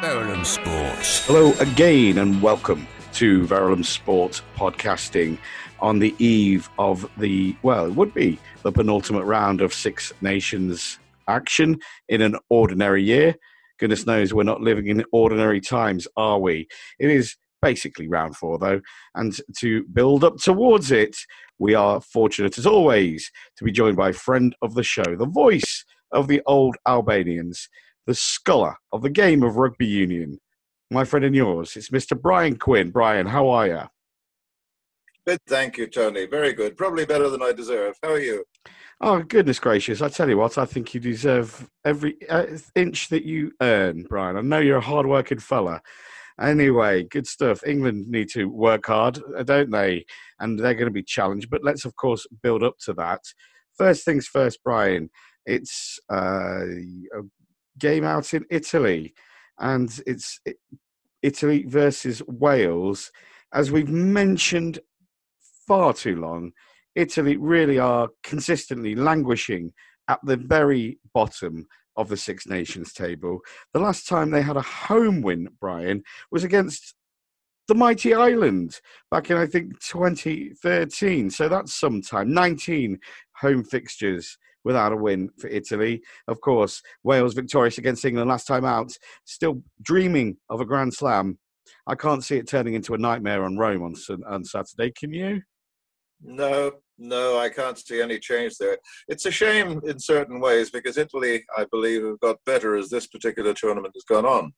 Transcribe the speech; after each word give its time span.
Verulam 0.00 0.46
Sports. 0.46 1.26
Hello 1.26 1.52
again, 1.60 2.16
and 2.16 2.40
welcome 2.40 2.88
to 3.12 3.46
Verulam 3.46 3.84
Sports 3.84 4.40
podcasting 4.56 5.36
on 5.78 5.98
the 5.98 6.14
eve 6.18 6.70
of 6.78 7.06
the, 7.18 7.54
well, 7.62 7.84
it 7.84 7.94
would 7.94 8.14
be 8.14 8.38
the 8.62 8.72
penultimate 8.72 9.26
round 9.26 9.60
of 9.60 9.74
Six 9.74 10.10
Nations 10.22 10.98
action 11.28 11.78
in 12.08 12.22
an 12.22 12.36
ordinary 12.48 13.02
year. 13.02 13.34
Goodness 13.78 14.06
knows 14.06 14.32
we're 14.32 14.42
not 14.42 14.62
living 14.62 14.86
in 14.86 15.04
ordinary 15.12 15.60
times, 15.60 16.08
are 16.16 16.38
we? 16.38 16.66
It 16.98 17.10
is 17.10 17.36
basically 17.60 18.08
round 18.08 18.36
four, 18.36 18.58
though. 18.58 18.80
And 19.16 19.38
to 19.58 19.84
build 19.92 20.24
up 20.24 20.38
towards 20.38 20.90
it, 20.92 21.14
we 21.58 21.74
are 21.74 22.00
fortunate, 22.00 22.56
as 22.56 22.66
always, 22.66 23.30
to 23.58 23.64
be 23.64 23.70
joined 23.70 23.98
by 23.98 24.08
a 24.08 24.14
friend 24.14 24.56
of 24.62 24.72
the 24.72 24.82
show, 24.82 25.14
the 25.14 25.26
voice 25.26 25.84
of 26.10 26.26
the 26.26 26.40
old 26.46 26.76
Albanians, 26.88 27.68
the 28.10 28.14
scholar 28.14 28.74
of 28.90 29.02
the 29.02 29.08
game 29.08 29.44
of 29.44 29.56
rugby 29.56 29.86
union, 29.86 30.36
my 30.90 31.04
friend 31.04 31.24
and 31.24 31.36
yours. 31.36 31.76
It's 31.76 31.90
Mr. 31.90 32.20
Brian 32.20 32.56
Quinn. 32.56 32.90
Brian, 32.90 33.24
how 33.24 33.48
are 33.50 33.68
you? 33.68 33.82
Good, 35.24 35.38
thank 35.46 35.78
you, 35.78 35.86
Tony. 35.86 36.26
Very 36.26 36.52
good. 36.52 36.76
Probably 36.76 37.06
better 37.06 37.28
than 37.28 37.40
I 37.40 37.52
deserve. 37.52 37.94
How 38.02 38.10
are 38.10 38.18
you? 38.18 38.44
Oh, 39.00 39.22
goodness 39.22 39.60
gracious. 39.60 40.02
I 40.02 40.08
tell 40.08 40.28
you 40.28 40.38
what, 40.38 40.58
I 40.58 40.64
think 40.64 40.92
you 40.92 40.98
deserve 40.98 41.70
every 41.84 42.16
uh, 42.28 42.46
inch 42.74 43.10
that 43.10 43.24
you 43.24 43.52
earn, 43.60 44.06
Brian. 44.08 44.36
I 44.36 44.40
know 44.40 44.58
you're 44.58 44.78
a 44.78 44.92
hard 44.92 45.06
working 45.06 45.38
fella. 45.38 45.80
Anyway, 46.40 47.04
good 47.04 47.28
stuff. 47.28 47.62
England 47.64 48.08
need 48.08 48.28
to 48.30 48.46
work 48.46 48.86
hard, 48.86 49.20
uh, 49.38 49.44
don't 49.44 49.70
they? 49.70 50.04
And 50.40 50.58
they're 50.58 50.74
going 50.74 50.86
to 50.86 50.90
be 50.90 51.04
challenged. 51.04 51.48
But 51.48 51.62
let's, 51.62 51.84
of 51.84 51.94
course, 51.94 52.26
build 52.42 52.64
up 52.64 52.74
to 52.86 52.92
that. 52.94 53.20
First 53.78 54.04
things 54.04 54.26
first, 54.26 54.58
Brian. 54.64 55.10
It's 55.46 56.00
uh, 56.12 56.64
a 57.16 57.22
game 57.78 58.04
out 58.04 58.34
in 58.34 58.44
Italy, 58.50 59.14
and 59.58 60.00
it's 60.06 60.40
Italy 61.22 61.64
versus 61.66 62.22
Wales. 62.26 63.10
As 63.52 63.70
we've 63.70 63.88
mentioned 63.88 64.80
far 65.66 65.92
too 65.92 66.16
long, 66.16 66.52
Italy 66.94 67.36
really 67.36 67.78
are 67.78 68.08
consistently 68.22 68.94
languishing 68.94 69.72
at 70.08 70.18
the 70.24 70.36
very 70.36 70.98
bottom 71.14 71.66
of 71.96 72.08
the 72.08 72.16
Six 72.16 72.46
Nations 72.46 72.92
table. 72.92 73.40
The 73.72 73.80
last 73.80 74.08
time 74.08 74.30
they 74.30 74.42
had 74.42 74.56
a 74.56 74.62
home 74.62 75.22
win, 75.22 75.48
Brian, 75.60 76.02
was 76.30 76.44
against 76.44 76.94
the 77.68 77.74
mighty 77.74 78.14
Ireland 78.14 78.80
back 79.10 79.30
in, 79.30 79.36
I 79.36 79.46
think, 79.46 79.78
2013. 79.80 81.30
So 81.30 81.48
that's 81.48 81.72
some 81.74 82.02
time. 82.02 82.32
19 82.34 82.98
home 83.36 83.62
fixtures 83.62 84.36
without 84.64 84.92
a 84.92 84.96
win 84.96 85.30
for 85.38 85.48
Italy. 85.48 86.02
Of 86.28 86.40
course, 86.40 86.82
Wales 87.02 87.34
victorious 87.34 87.78
against 87.78 88.04
England 88.04 88.30
last 88.30 88.46
time 88.46 88.64
out, 88.64 88.92
still 89.24 89.62
dreaming 89.82 90.36
of 90.48 90.60
a 90.60 90.64
Grand 90.64 90.94
Slam. 90.94 91.38
I 91.86 91.94
can't 91.94 92.24
see 92.24 92.36
it 92.36 92.48
turning 92.48 92.74
into 92.74 92.94
a 92.94 92.98
nightmare 92.98 93.44
on 93.44 93.56
Rome 93.56 93.82
on, 93.82 93.94
on 94.26 94.44
Saturday. 94.44 94.92
Can 94.92 95.12
you? 95.12 95.42
No, 96.22 96.72
no, 96.98 97.38
I 97.38 97.48
can't 97.48 97.78
see 97.78 98.02
any 98.02 98.18
change 98.18 98.56
there. 98.58 98.76
It's 99.08 99.24
a 99.24 99.30
shame 99.30 99.80
in 99.86 99.98
certain 99.98 100.38
ways 100.38 100.70
because 100.70 100.98
Italy, 100.98 101.42
I 101.56 101.64
believe, 101.70 102.04
have 102.04 102.20
got 102.20 102.44
better 102.44 102.76
as 102.76 102.90
this 102.90 103.06
particular 103.06 103.54
tournament 103.54 103.94
has 103.96 104.04
gone 104.04 104.26
on. 104.26 104.52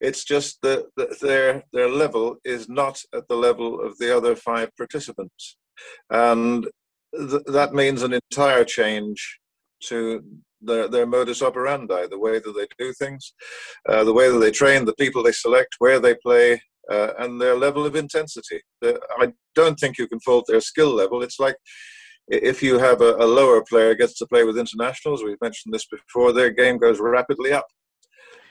It's 0.00 0.24
just 0.24 0.62
that 0.62 0.86
their 1.20 1.64
their 1.72 1.88
level 1.88 2.36
is 2.44 2.68
not 2.68 3.00
at 3.12 3.26
the 3.28 3.36
level 3.36 3.84
of 3.84 3.98
the 3.98 4.16
other 4.16 4.36
five 4.36 4.70
participants, 4.76 5.56
and 6.10 6.68
th- 7.16 7.42
that 7.46 7.74
means 7.74 8.02
an 8.02 8.12
entire 8.12 8.64
change 8.64 9.40
to 9.84 10.22
their, 10.60 10.88
their 10.88 11.06
modus 11.06 11.42
operandi, 11.42 12.06
the 12.06 12.18
way 12.18 12.38
that 12.38 12.52
they 12.52 12.66
do 12.78 12.92
things, 12.92 13.32
uh, 13.88 14.04
the 14.04 14.12
way 14.12 14.30
that 14.30 14.38
they 14.38 14.50
train, 14.50 14.84
the 14.84 14.94
people 14.94 15.22
they 15.22 15.32
select, 15.32 15.76
where 15.78 16.00
they 16.00 16.14
play, 16.16 16.60
uh, 16.90 17.12
and 17.18 17.40
their 17.40 17.56
level 17.56 17.84
of 17.84 17.94
intensity. 17.94 18.60
I 18.82 19.32
don't 19.54 19.78
think 19.78 19.98
you 19.98 20.08
can 20.08 20.20
fault 20.20 20.46
their 20.48 20.60
skill 20.60 20.94
level. 20.94 21.22
It's 21.22 21.38
like 21.38 21.56
if 22.28 22.62
you 22.62 22.78
have 22.78 23.00
a, 23.00 23.14
a, 23.16 23.26
lower 23.26 23.62
player 23.62 23.94
gets 23.94 24.18
to 24.18 24.26
play 24.26 24.44
with 24.44 24.58
internationals, 24.58 25.22
we've 25.22 25.40
mentioned 25.40 25.72
this 25.72 25.86
before, 25.86 26.32
their 26.32 26.50
game 26.50 26.78
goes 26.78 27.00
rapidly 27.00 27.52
up. 27.52 27.66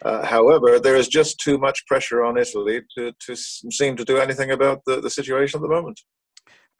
Uh, 0.03 0.25
however, 0.25 0.79
there 0.79 0.95
is 0.95 1.07
just 1.07 1.39
too 1.39 1.57
much 1.57 1.85
pressure 1.87 2.23
on 2.23 2.37
Italy 2.37 2.81
to, 2.97 3.11
to 3.19 3.35
seem 3.35 3.95
to 3.95 4.05
do 4.05 4.17
anything 4.17 4.51
about 4.51 4.81
the, 4.85 5.01
the 5.01 5.09
situation 5.09 5.59
at 5.59 5.61
the 5.63 5.67
moment. 5.67 5.99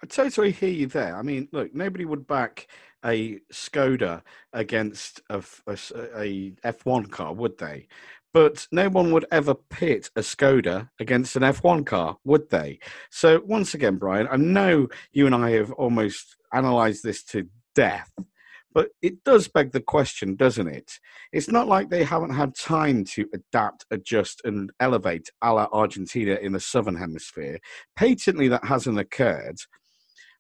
I 0.03 0.05
totally 0.05 0.51
hear 0.51 0.69
you 0.69 0.85
there. 0.85 1.15
I 1.15 1.23
mean, 1.23 1.47
look, 1.51 1.73
nobody 1.73 2.05
would 2.05 2.27
back 2.27 2.67
a 3.05 3.39
Skoda 3.51 4.21
against 4.53 5.21
a, 5.29 5.43
a, 5.67 5.73
a 6.15 6.51
F1 6.65 7.11
car, 7.11 7.33
would 7.33 7.57
they? 7.57 7.87
But 8.33 8.67
no 8.71 8.89
one 8.89 9.11
would 9.13 9.25
ever 9.31 9.55
pit 9.55 10.09
a 10.15 10.21
Skoda 10.21 10.89
against 10.99 11.35
an 11.35 11.43
F1 11.43 11.85
car, 11.85 12.17
would 12.23 12.49
they? 12.49 12.79
So, 13.09 13.41
once 13.45 13.73
again, 13.73 13.95
Brian, 13.97 14.27
I 14.29 14.35
know 14.35 14.87
you 15.11 15.25
and 15.25 15.35
I 15.35 15.51
have 15.51 15.71
almost 15.71 16.35
analysed 16.51 17.03
this 17.03 17.23
to 17.25 17.47
death, 17.73 18.11
but 18.73 18.89
it 19.01 19.23
does 19.23 19.47
beg 19.47 19.71
the 19.71 19.81
question, 19.81 20.35
doesn't 20.35 20.67
it? 20.67 20.99
It's 21.31 21.49
not 21.49 21.67
like 21.67 21.89
they 21.89 22.03
haven't 22.03 22.35
had 22.35 22.53
time 22.55 23.05
to 23.15 23.27
adapt, 23.33 23.85
adjust, 23.89 24.41
and 24.43 24.71
elevate 24.79 25.31
a 25.41 25.53
la 25.53 25.67
Argentina 25.71 26.35
in 26.35 26.51
the 26.51 26.59
Southern 26.59 26.95
Hemisphere. 26.95 27.59
Patently, 27.95 28.47
that 28.49 28.65
hasn't 28.65 28.99
occurred. 28.99 29.57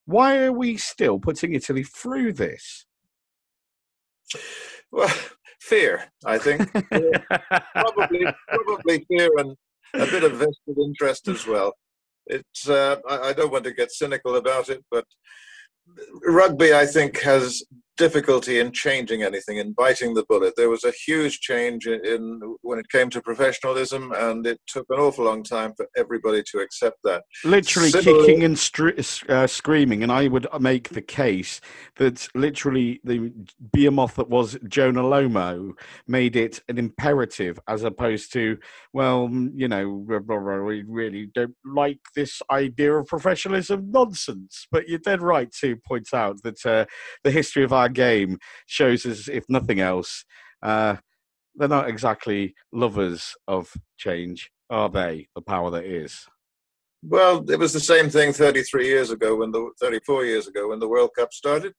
Why 0.07 0.37
are 0.37 0.53
we 0.53 0.77
still 0.77 1.19
putting 1.19 1.53
Italy 1.53 1.83
through 1.83 2.31
this? 2.31 2.85
Well, 4.89 5.13
fear, 5.59 6.05
I 6.25 6.37
think. 6.37 6.71
probably, 7.75 8.25
probably 8.47 9.05
fear 9.09 9.29
and 9.37 9.53
a 9.93 10.05
bit 10.05 10.23
of 10.23 10.31
vested 10.31 10.77
interest 10.77 11.27
as 11.27 11.45
well. 11.45 11.73
It's. 12.25 12.69
Uh, 12.69 12.97
I, 13.09 13.29
I 13.29 13.33
don't 13.33 13.51
want 13.51 13.65
to 13.65 13.73
get 13.73 13.91
cynical 13.91 14.37
about 14.37 14.69
it, 14.69 14.81
but 14.89 15.03
rugby, 16.25 16.73
I 16.73 16.85
think, 16.85 17.19
has 17.19 17.61
difficulty 17.97 18.59
in 18.59 18.71
changing 18.71 19.23
anything, 19.23 19.57
in 19.57 19.73
biting 19.73 20.13
the 20.13 20.25
bullet. 20.29 20.53
There 20.55 20.69
was 20.69 20.83
a 20.83 20.91
huge 20.91 21.39
change 21.41 21.87
in, 21.87 22.05
in, 22.05 22.57
when 22.61 22.79
it 22.79 22.89
came 22.89 23.09
to 23.09 23.21
professionalism, 23.21 24.13
and 24.15 24.45
it 24.45 24.59
took 24.67 24.85
an 24.89 24.99
awful 24.99 25.25
long 25.25 25.43
time 25.43 25.73
for 25.75 25.87
everybody 25.97 26.43
to 26.51 26.59
accept 26.59 26.97
that. 27.03 27.23
Literally 27.43 27.89
Similarly, 27.89 28.25
kicking 28.25 28.43
and 28.43 28.55
stri- 28.55 29.29
uh, 29.29 29.47
screaming, 29.47 30.03
and 30.03 30.11
I 30.11 30.27
would 30.27 30.47
make 30.59 30.89
the 30.89 31.01
case 31.01 31.59
that 31.97 32.27
literally 32.35 33.01
the 33.03 33.31
behemoth 33.73 34.15
that 34.15 34.29
was 34.29 34.57
Jonah 34.67 35.03
Lomu 35.03 35.73
made 36.07 36.35
it 36.35 36.61
an 36.69 36.77
imperative, 36.77 37.59
as 37.67 37.83
opposed 37.83 38.31
to, 38.33 38.57
well, 38.93 39.29
you 39.55 39.67
know, 39.67 40.05
we 40.07 40.83
really 40.87 41.29
don't 41.33 41.55
like 41.65 41.99
this 42.15 42.41
idea 42.51 42.93
of 42.93 43.07
professionalism 43.07 43.89
nonsense. 43.91 44.67
But 44.71 44.87
you're 44.87 44.99
dead 44.99 45.21
right 45.21 45.51
to 45.61 45.75
point 45.77 46.13
out 46.13 46.41
that 46.43 46.65
uh, 46.65 46.85
the 47.23 47.31
history 47.31 47.63
of 47.63 47.73
our 47.73 47.86
our 47.87 47.93
game 47.93 48.37
shows 48.65 49.05
us, 49.05 49.27
if 49.27 49.45
nothing 49.49 49.79
else, 49.79 50.25
uh, 50.61 50.97
they're 51.55 51.67
not 51.67 51.89
exactly 51.89 52.53
lovers 52.71 53.33
of 53.47 53.73
change, 53.97 54.51
are 54.69 54.89
they? 54.89 55.27
The 55.35 55.41
power 55.41 55.71
that 55.71 55.85
is. 55.85 56.27
Well, 57.03 57.49
it 57.49 57.59
was 57.59 57.73
the 57.73 57.79
same 57.79 58.09
thing 58.09 58.33
33 58.33 58.87
years 58.87 59.11
ago, 59.11 59.35
when 59.35 59.51
the 59.51 59.69
34 59.79 60.25
years 60.25 60.47
ago, 60.47 60.69
when 60.69 60.79
the 60.79 60.87
World 60.87 61.11
Cup 61.15 61.31
started. 61.31 61.73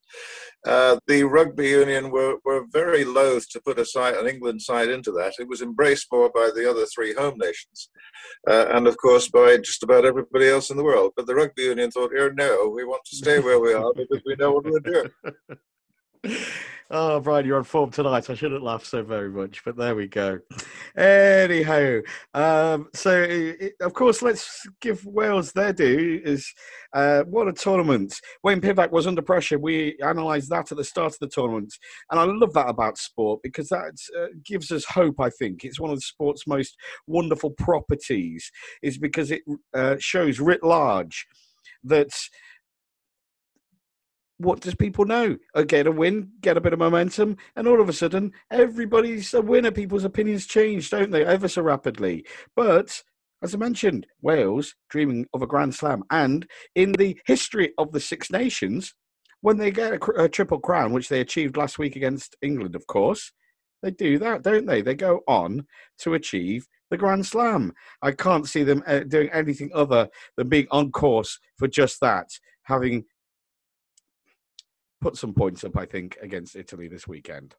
Uh, 0.64 0.98
the 1.06 1.24
rugby 1.24 1.68
union 1.68 2.10
were, 2.10 2.36
were 2.44 2.64
very 2.72 3.04
loath 3.04 3.48
to 3.50 3.60
put 3.60 3.80
a 3.80 3.84
side, 3.84 4.14
an 4.14 4.28
England 4.28 4.62
side 4.62 4.88
into 4.88 5.10
that. 5.12 5.34
It 5.38 5.48
was 5.48 5.60
embraced 5.60 6.06
more 6.12 6.30
by 6.30 6.50
the 6.54 6.68
other 6.70 6.86
three 6.86 7.14
home 7.14 7.36
nations, 7.36 7.90
uh, 8.48 8.66
and 8.70 8.86
of 8.86 8.96
course 8.96 9.28
by 9.28 9.58
just 9.58 9.82
about 9.82 10.04
everybody 10.04 10.48
else 10.48 10.70
in 10.70 10.76
the 10.76 10.84
world. 10.84 11.12
But 11.16 11.26
the 11.26 11.34
rugby 11.34 11.62
union 11.62 11.90
thought, 11.90 12.12
"Here, 12.12 12.32
no, 12.32 12.68
we 12.68 12.84
want 12.84 13.02
to 13.06 13.16
stay 13.16 13.38
where 13.40 13.60
we 13.60 13.74
are 13.74 13.92
because 13.94 14.22
we 14.24 14.36
know 14.36 14.52
what 14.52 14.64
we're 14.64 14.80
doing." 14.80 15.10
oh, 16.90 17.20
Brian, 17.20 17.46
you're 17.46 17.58
on 17.58 17.64
form 17.64 17.90
tonight. 17.90 18.28
I 18.30 18.34
shouldn't 18.34 18.62
laugh 18.62 18.84
so 18.84 19.02
very 19.02 19.30
much, 19.30 19.64
but 19.64 19.76
there 19.76 19.94
we 19.94 20.06
go. 20.06 20.40
Anyhow, 20.96 22.00
um, 22.34 22.88
so 22.94 23.22
it, 23.22 23.74
of 23.80 23.92
course, 23.94 24.22
let's 24.22 24.66
give 24.80 25.04
Wales 25.04 25.52
their 25.52 25.72
due. 25.72 26.20
Is 26.24 26.52
uh, 26.92 27.22
what 27.24 27.48
a 27.48 27.52
tournament. 27.52 28.14
Wayne 28.42 28.60
Pivac 28.60 28.90
was 28.90 29.06
under 29.06 29.22
pressure. 29.22 29.58
We 29.58 29.96
analysed 30.00 30.50
that 30.50 30.70
at 30.70 30.78
the 30.78 30.84
start 30.84 31.12
of 31.12 31.18
the 31.20 31.28
tournament, 31.28 31.72
and 32.10 32.20
I 32.20 32.24
love 32.24 32.52
that 32.54 32.68
about 32.68 32.98
sport 32.98 33.40
because 33.42 33.68
that 33.68 33.96
uh, 34.18 34.26
gives 34.44 34.70
us 34.70 34.84
hope. 34.84 35.20
I 35.20 35.30
think 35.30 35.64
it's 35.64 35.80
one 35.80 35.90
of 35.90 35.96
the 35.96 36.02
sport's 36.02 36.46
most 36.46 36.76
wonderful 37.06 37.50
properties, 37.50 38.50
is 38.82 38.98
because 38.98 39.30
it 39.30 39.42
uh, 39.74 39.96
shows 39.98 40.40
writ 40.40 40.62
large 40.62 41.26
that 41.84 42.10
what 44.38 44.60
does 44.60 44.74
people 44.74 45.04
know? 45.04 45.36
Get 45.66 45.86
a 45.86 45.92
win, 45.92 46.30
get 46.40 46.56
a 46.56 46.60
bit 46.60 46.72
of 46.72 46.78
momentum, 46.78 47.36
and 47.56 47.68
all 47.68 47.80
of 47.80 47.88
a 47.88 47.92
sudden, 47.92 48.32
everybody's 48.50 49.34
a 49.34 49.42
winner. 49.42 49.70
People's 49.70 50.04
opinions 50.04 50.46
change, 50.46 50.90
don't 50.90 51.10
they, 51.10 51.24
ever 51.24 51.48
so 51.48 51.62
rapidly? 51.62 52.24
But 52.56 53.02
as 53.42 53.54
I 53.54 53.58
mentioned, 53.58 54.06
Wales 54.22 54.74
dreaming 54.90 55.26
of 55.32 55.42
a 55.42 55.46
Grand 55.46 55.74
Slam, 55.74 56.02
and 56.10 56.46
in 56.74 56.92
the 56.92 57.20
history 57.26 57.72
of 57.78 57.92
the 57.92 58.00
Six 58.00 58.30
Nations, 58.30 58.94
when 59.42 59.58
they 59.58 59.70
get 59.70 59.92
a, 59.92 60.22
a 60.24 60.28
triple 60.28 60.58
crown, 60.58 60.92
which 60.92 61.08
they 61.08 61.20
achieved 61.20 61.56
last 61.56 61.78
week 61.78 61.94
against 61.94 62.36
England, 62.42 62.74
of 62.74 62.86
course, 62.88 63.32
They 63.82 63.90
do 63.90 64.18
that, 64.18 64.42
don't 64.42 64.66
they? 64.66 64.82
They 64.82 64.94
go 64.94 65.20
on 65.28 65.66
to 65.98 66.14
achieve 66.14 66.66
the 66.90 66.96
Grand 66.96 67.26
Slam. 67.26 67.72
I 68.02 68.12
can't 68.12 68.48
see 68.48 68.64
them 68.64 68.82
uh, 68.86 69.00
doing 69.00 69.30
anything 69.30 69.70
other 69.74 70.08
than 70.36 70.48
being 70.48 70.66
on 70.70 70.90
course 70.90 71.38
for 71.56 71.68
just 71.68 72.00
that, 72.00 72.28
having 72.64 73.04
put 75.00 75.16
some 75.16 75.32
points 75.32 75.64
up, 75.64 75.76
I 75.76 75.86
think, 75.86 76.16
against 76.22 76.56
Italy 76.56 76.88
this 76.88 77.06
weekend. 77.06 77.54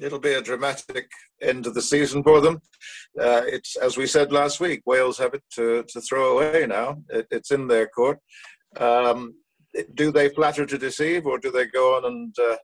It'll 0.00 0.18
be 0.18 0.34
a 0.34 0.42
dramatic 0.42 1.10
end 1.40 1.66
of 1.66 1.74
the 1.74 1.80
season 1.80 2.22
for 2.22 2.40
them. 2.40 2.60
Uh, 3.18 3.42
it's 3.46 3.76
as 3.76 3.96
we 3.96 4.06
said 4.06 4.30
last 4.30 4.60
week. 4.60 4.82
Wales 4.84 5.18
have 5.18 5.32
it 5.32 5.42
to, 5.54 5.84
to 5.88 6.00
throw 6.02 6.36
away 6.36 6.66
now. 6.66 6.98
It, 7.08 7.26
it's 7.30 7.50
in 7.50 7.66
their 7.66 7.86
court. 7.86 8.18
Um, 8.78 9.36
do 9.94 10.10
they 10.10 10.28
flatter 10.30 10.66
to 10.66 10.78
deceive, 10.78 11.26
or 11.26 11.38
do 11.38 11.50
they 11.50 11.66
go 11.66 11.96
on 11.96 12.04
and 12.04 12.34
uh, 12.38 12.56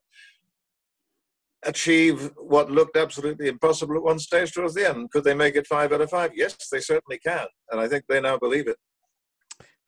achieve 1.65 2.31
what 2.37 2.71
looked 2.71 2.97
absolutely 2.97 3.49
impossible 3.49 3.97
at 3.97 4.03
one 4.03 4.19
stage 4.19 4.53
towards 4.53 4.75
the 4.75 4.89
end? 4.89 5.11
Could 5.11 5.25
they 5.25 5.35
make 5.35 5.57
it 5.57 5.67
five 5.67 5.93
out 5.93 6.01
of 6.01 6.11
five? 6.11 6.33
Yes, 6.35 6.57
they 6.71 6.81
certainly 6.81 7.19
can, 7.19 7.47
and 7.71 7.81
I 7.81 7.89
think 7.89 8.05
they 8.09 8.21
now 8.21 8.39
believe 8.39 8.69
it. 8.69 8.77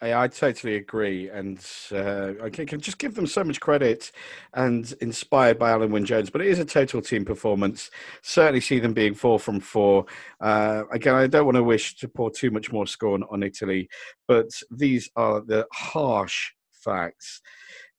I, 0.00 0.24
I 0.24 0.28
totally 0.28 0.76
agree, 0.76 1.28
and 1.30 1.58
uh, 1.92 2.32
I 2.42 2.50
can, 2.50 2.66
can, 2.66 2.80
just 2.80 2.98
give 2.98 3.14
them 3.14 3.26
so 3.26 3.44
much 3.44 3.60
credit, 3.60 4.10
and 4.52 4.92
inspired 5.00 5.58
by 5.58 5.72
Alun 5.72 5.90
Wyn 5.90 6.04
Jones. 6.04 6.30
But 6.30 6.42
it 6.42 6.48
is 6.48 6.58
a 6.58 6.64
total 6.64 7.00
team 7.00 7.24
performance. 7.24 7.90
Certainly 8.22 8.60
see 8.60 8.78
them 8.80 8.92
being 8.92 9.14
four 9.14 9.38
from 9.38 9.60
four. 9.60 10.06
Uh, 10.40 10.82
again, 10.92 11.14
I 11.14 11.26
don't 11.26 11.44
want 11.44 11.56
to 11.56 11.62
wish 11.62 11.96
to 11.96 12.08
pour 12.08 12.30
too 12.30 12.50
much 12.50 12.72
more 12.72 12.86
scorn 12.86 13.24
on 13.30 13.42
Italy, 13.42 13.88
but 14.26 14.50
these 14.70 15.08
are 15.16 15.40
the 15.40 15.66
harsh 15.72 16.52
facts. 16.72 17.40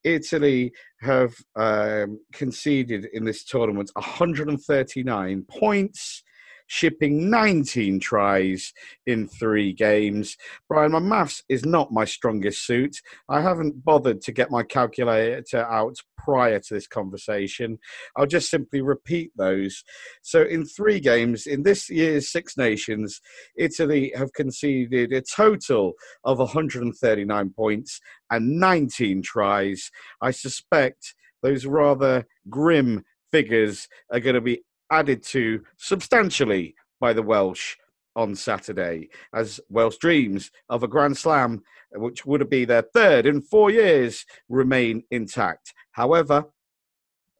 Italy 0.03 0.71
have 1.01 1.33
um, 1.55 2.19
conceded 2.31 3.07
in 3.13 3.25
this 3.25 3.43
tournament 3.43 3.89
139 3.95 5.45
points 5.49 6.23
shipping 6.67 7.29
19 7.29 7.99
tries 7.99 8.73
in 9.05 9.27
three 9.27 9.73
games. 9.73 10.37
Brian, 10.69 10.91
my 10.91 10.99
maths 10.99 11.43
is 11.49 11.65
not 11.65 11.91
my 11.91 12.05
strongest 12.05 12.65
suit. 12.65 12.97
I 13.29 13.41
haven't 13.41 13.83
bothered 13.83 14.21
to 14.21 14.31
get 14.31 14.51
my 14.51 14.63
calculator 14.63 15.65
out 15.65 15.95
prior 16.17 16.59
to 16.59 16.73
this 16.73 16.87
conversation. 16.87 17.77
I'll 18.15 18.25
just 18.25 18.49
simply 18.49 18.81
repeat 18.81 19.31
those. 19.35 19.83
So, 20.21 20.43
in 20.43 20.65
three 20.65 20.99
games 20.99 21.45
in 21.45 21.63
this 21.63 21.89
year's 21.89 22.31
Six 22.31 22.57
Nations, 22.57 23.21
Italy 23.57 24.11
have 24.15 24.33
conceded 24.33 25.13
a 25.13 25.21
total 25.21 25.93
of 26.23 26.39
139 26.39 27.49
points 27.51 27.99
and 28.31 28.59
19 28.59 29.21
tries. 29.21 29.91
I 30.21 30.31
suspect 30.31 31.13
those 31.43 31.65
rather 31.65 32.25
grim 32.49 33.03
figures 33.31 33.87
are 34.11 34.19
going 34.19 34.35
to 34.35 34.41
be 34.41 34.63
added 34.91 35.23
to 35.23 35.63
substantially 35.77 36.75
by 36.99 37.13
the 37.13 37.23
Welsh 37.23 37.75
on 38.15 38.35
Saturday 38.35 39.09
as 39.33 39.59
Welsh 39.69 39.97
dreams 39.97 40.51
of 40.69 40.83
a 40.83 40.87
Grand 40.87 41.17
Slam, 41.17 41.63
which 41.93 42.25
would 42.25 42.49
be 42.49 42.65
their 42.65 42.81
third 42.81 43.25
in 43.25 43.41
four 43.41 43.69
years, 43.69 44.25
remain 44.47 45.03
intact. 45.11 45.73
However, 45.91 46.45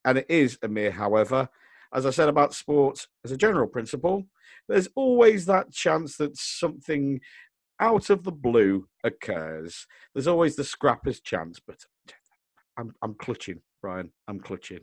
and 0.03 0.17
it 0.19 0.25
is 0.29 0.57
a 0.61 0.67
mere 0.67 0.91
however, 0.91 1.49
as 1.93 2.05
I 2.05 2.09
said 2.09 2.29
about 2.29 2.53
sports 2.53 3.07
as 3.23 3.31
a 3.31 3.37
general 3.37 3.67
principle, 3.67 4.25
there's 4.67 4.89
always 4.95 5.45
that 5.45 5.71
chance 5.71 6.17
that 6.17 6.37
something 6.37 7.21
out 7.79 8.09
of 8.09 8.23
the 8.23 8.31
blue 8.31 8.87
occurs. 9.03 9.87
There's 10.13 10.27
always 10.27 10.55
the 10.55 10.63
scrapper's 10.63 11.19
chance, 11.21 11.59
but 11.65 11.85
I'm, 12.77 12.93
I'm 13.01 13.15
clutching, 13.15 13.61
Brian. 13.81 14.11
I'm 14.27 14.39
clutching. 14.39 14.81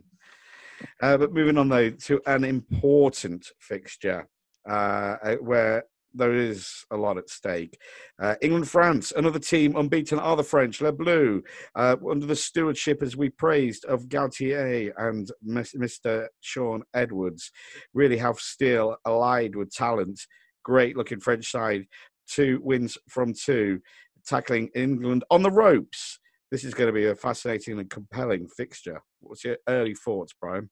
Uh, 1.01 1.17
but 1.17 1.33
moving 1.33 1.57
on 1.57 1.69
though 1.69 1.89
to 1.89 2.21
an 2.25 2.43
important 2.43 3.45
fixture 3.59 4.27
uh, 4.69 5.17
uh, 5.23 5.35
where 5.35 5.83
there 6.13 6.33
is 6.33 6.85
a 6.91 6.97
lot 6.97 7.17
at 7.17 7.29
stake. 7.29 7.77
Uh, 8.21 8.35
England, 8.41 8.69
France, 8.69 9.11
another 9.15 9.39
team 9.39 9.75
unbeaten 9.75 10.19
are 10.19 10.35
the 10.35 10.43
French, 10.43 10.79
Le 10.79 10.91
Bleu, 10.91 11.41
uh, 11.75 11.95
under 12.07 12.25
the 12.25 12.35
stewardship, 12.35 13.01
as 13.01 13.17
we 13.17 13.29
praised, 13.29 13.83
of 13.85 14.07
Galthié 14.09 14.91
and 14.97 15.31
Mr. 15.45 16.27
Shaun 16.41 16.83
Edwards, 16.93 17.51
really 17.93 18.17
have 18.17 18.37
still 18.37 18.95
allied 19.05 19.55
with 19.55 19.71
talent. 19.71 20.19
Great 20.63 20.95
looking 20.95 21.19
French 21.19 21.49
side, 21.49 21.87
two 22.27 22.59
wins 22.63 22.97
from 23.09 23.33
two, 23.33 23.79
tackling 24.25 24.69
England 24.75 25.23
on 25.31 25.41
the 25.41 25.51
ropes 25.51 26.19
this 26.53 26.63
is 26.63 26.75
going 26.75 26.85
to 26.85 26.93
be 26.93 27.07
a 27.07 27.15
fascinating 27.15 27.79
and 27.79 27.89
compelling 27.89 28.47
fixture. 28.47 29.01
What's 29.21 29.43
your 29.43 29.57
early 29.67 29.95
thoughts, 29.95 30.35
Brian? 30.39 30.69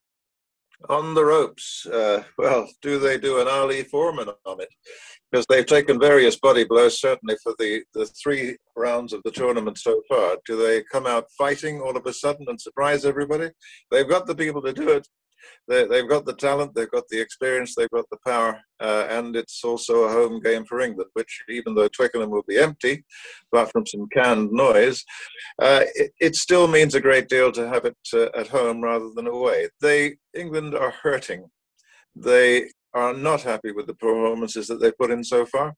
On 0.90 1.16
the 1.16 1.26
ropes. 1.26 1.88
Uh, 1.88 2.22
well, 2.38 2.70
do 2.84 3.00
they 3.00 3.18
do 3.18 3.42
an 3.42 3.48
Ali 3.48 3.82
Foreman 3.82 4.30
on 4.46 4.62
it? 4.62 4.70
Because 5.32 5.48
they've 5.48 5.66
taken 5.66 6.00
various 6.00 6.38
body 6.38 6.66
blows, 6.66 7.02
certainly 7.02 7.36
for 7.42 7.56
the, 7.58 7.82
the 7.96 8.06
three 8.06 8.58
rounds 8.76 9.12
of 9.12 9.24
the 9.24 9.32
tournament 9.32 9.80
so 9.80 10.04
far. 10.08 10.38
Do 10.46 10.56
they 10.56 10.84
come 10.84 11.08
out 11.08 11.26
fighting 11.36 11.82
all 11.82 11.98
of 11.98 12.06
a 12.06 12.14
sudden 12.14 12.46
and 12.48 12.62
surprise 12.62 13.04
everybody? 13.04 13.50
They've 13.90 14.08
got 14.08 14.28
the 14.28 14.36
people 14.36 14.62
to 14.62 14.74
do 14.74 14.88
it 14.90 15.08
they, 15.68 15.98
have 15.98 16.10
got 16.10 16.26
the 16.26 16.34
talent, 16.34 16.74
they've 16.74 16.92
got 16.92 17.08
the 17.10 17.20
experience, 17.20 17.76
they've 17.76 17.90
got 17.90 18.06
the 18.10 18.18
power, 18.26 18.60
uh, 18.80 19.08
and 19.10 19.36
it's 19.36 19.64
also 19.64 20.04
a 20.04 20.12
home 20.12 20.40
game 20.42 20.66
for 20.66 20.82
England, 20.82 21.10
which 21.14 21.44
even 21.50 21.76
though 21.76 21.88
Twickenham 21.88 22.30
will 22.30 22.44
be 22.48 22.58
empty, 22.58 23.04
apart 23.52 23.72
from 23.72 23.86
some 23.86 24.08
canned 24.10 24.52
noise, 24.52 25.04
uh, 25.62 25.82
it, 25.96 26.12
it, 26.20 26.36
still 26.36 26.68
means 26.68 26.96
a 26.96 27.02
great 27.02 27.30
deal 27.30 27.52
to 27.52 27.68
have 27.68 27.86
it 27.86 27.98
uh, 28.14 28.28
at 28.36 28.48
home 28.48 28.82
rather 28.82 29.10
than 29.16 29.28
away. 29.28 29.70
They 29.82 30.18
England 30.34 30.76
are 30.76 30.94
hurting. 31.04 31.50
They 32.16 32.70
are 32.94 33.14
not 33.14 33.42
happy 33.42 33.72
with 33.72 33.88
the 33.88 33.94
performances 33.94 34.68
that 34.68 34.82
they've 34.82 34.98
put 34.98 35.12
in 35.12 35.24
so 35.24 35.46
far, 35.46 35.74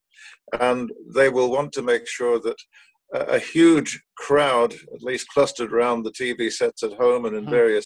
and 0.60 0.92
they 1.13 1.30
will 1.30 1.51
want 1.51 1.71
to 1.74 1.81
make 1.81 2.07
sure 2.07 2.39
that 2.39 2.57
a 3.13 3.39
huge 3.39 4.01
crowd, 4.18 4.74
at 4.74 5.04
least 5.04 5.27
clustered 5.30 5.71
around 5.71 6.04
the 6.04 6.12
TV 6.12 6.51
sets 6.51 6.83
at 6.83 6.94
home 6.94 7.25
and 7.25 7.36
in 7.36 7.44
hmm. 7.44 7.50
various 7.50 7.86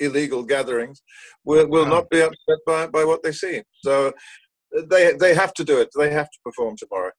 illegal 0.00 0.42
gatherings 0.42 1.02
will, 1.44 1.68
will 1.68 1.86
not 1.86 2.08
be 2.10 2.20
upset 2.20 2.58
by, 2.66 2.86
by 2.86 3.04
what 3.04 3.22
they 3.22 3.32
see. 3.32 3.62
So 3.82 4.12
they, 4.88 5.12
they 5.12 5.34
have 5.34 5.54
to 5.54 5.64
do 5.64 5.80
it. 5.80 5.88
They 5.96 6.10
have 6.10 6.30
to 6.30 6.38
perform 6.44 6.76
tomorrow. 6.76 7.12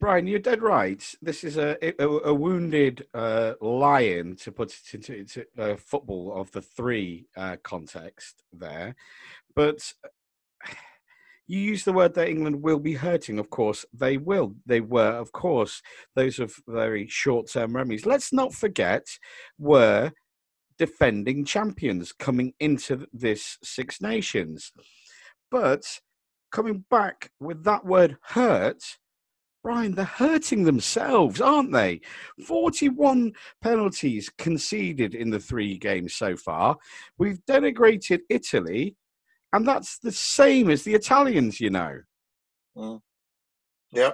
Brian, 0.00 0.26
you're 0.26 0.40
dead 0.40 0.62
right. 0.62 1.02
This 1.22 1.44
is 1.44 1.58
a 1.58 1.76
a, 2.02 2.08
a 2.08 2.34
wounded 2.34 3.06
uh, 3.14 3.52
lion, 3.60 4.34
to 4.36 4.50
put 4.50 4.72
it 4.72 4.94
into, 4.94 5.16
into 5.16 5.44
uh, 5.56 5.76
football 5.76 6.32
of 6.34 6.50
the 6.50 6.62
three 6.62 7.26
uh, 7.36 7.56
context 7.62 8.42
there. 8.52 8.96
But 9.54 9.92
you 11.46 11.60
use 11.60 11.84
the 11.84 11.92
word 11.92 12.14
that 12.14 12.28
England 12.28 12.62
will 12.62 12.80
be 12.80 12.94
hurting. 12.94 13.38
Of 13.38 13.50
course, 13.50 13.84
they 13.92 14.16
will. 14.16 14.54
They 14.66 14.80
were, 14.80 15.12
of 15.12 15.30
course, 15.30 15.82
those 16.16 16.40
of 16.40 16.54
very 16.66 17.06
short 17.08 17.48
term 17.48 17.76
remedies. 17.76 18.06
Let's 18.06 18.32
not 18.32 18.54
forget 18.54 19.06
were 19.58 20.10
defending 20.78 21.44
champions 21.44 22.12
coming 22.12 22.54
into 22.60 23.06
this 23.12 23.58
Six 23.62 24.00
Nations. 24.00 24.72
But 25.50 26.00
coming 26.50 26.84
back 26.90 27.30
with 27.40 27.64
that 27.64 27.84
word 27.84 28.16
hurt, 28.22 28.98
Brian, 29.62 29.94
they're 29.94 30.04
hurting 30.04 30.64
themselves, 30.64 31.40
aren't 31.40 31.72
they? 31.72 32.00
41 32.46 33.32
penalties 33.60 34.28
conceded 34.36 35.14
in 35.14 35.30
the 35.30 35.38
three 35.38 35.78
games 35.78 36.14
so 36.14 36.36
far. 36.36 36.76
We've 37.16 37.38
denigrated 37.48 38.20
Italy, 38.28 38.96
and 39.52 39.66
that's 39.66 39.98
the 39.98 40.10
same 40.10 40.68
as 40.68 40.82
the 40.82 40.94
Italians, 40.94 41.60
you 41.60 41.70
know. 41.70 42.00
Mm. 42.76 43.00
Yeah. 43.94 44.12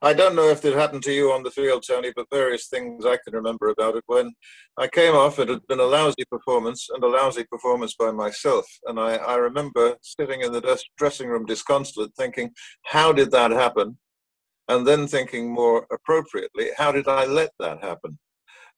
I 0.00 0.14
don't 0.14 0.34
know 0.34 0.48
if 0.48 0.64
it 0.64 0.74
happened 0.74 1.02
to 1.02 1.12
you 1.12 1.30
on 1.30 1.42
the 1.42 1.50
field, 1.50 1.84
Tony, 1.86 2.10
but 2.16 2.26
various 2.32 2.68
things 2.68 3.04
I 3.04 3.18
can 3.22 3.34
remember 3.34 3.68
about 3.68 3.96
it. 3.96 4.04
When 4.06 4.32
I 4.78 4.88
came 4.88 5.14
off, 5.14 5.38
it 5.38 5.50
had 5.50 5.66
been 5.66 5.80
a 5.80 5.84
lousy 5.84 6.24
performance 6.30 6.88
and 6.88 7.04
a 7.04 7.06
lousy 7.06 7.44
performance 7.44 7.94
by 7.98 8.12
myself. 8.12 8.64
And 8.86 8.98
I, 8.98 9.16
I 9.16 9.36
remember 9.36 9.96
sitting 10.00 10.40
in 10.40 10.52
the 10.52 10.82
dressing 10.96 11.28
room 11.28 11.44
disconsolate, 11.44 12.12
thinking, 12.16 12.50
how 12.86 13.12
did 13.12 13.30
that 13.32 13.50
happen? 13.50 13.98
And 14.68 14.86
then 14.86 15.06
thinking 15.06 15.52
more 15.52 15.86
appropriately, 15.92 16.68
how 16.78 16.90
did 16.90 17.06
I 17.06 17.26
let 17.26 17.50
that 17.58 17.84
happen? 17.84 18.18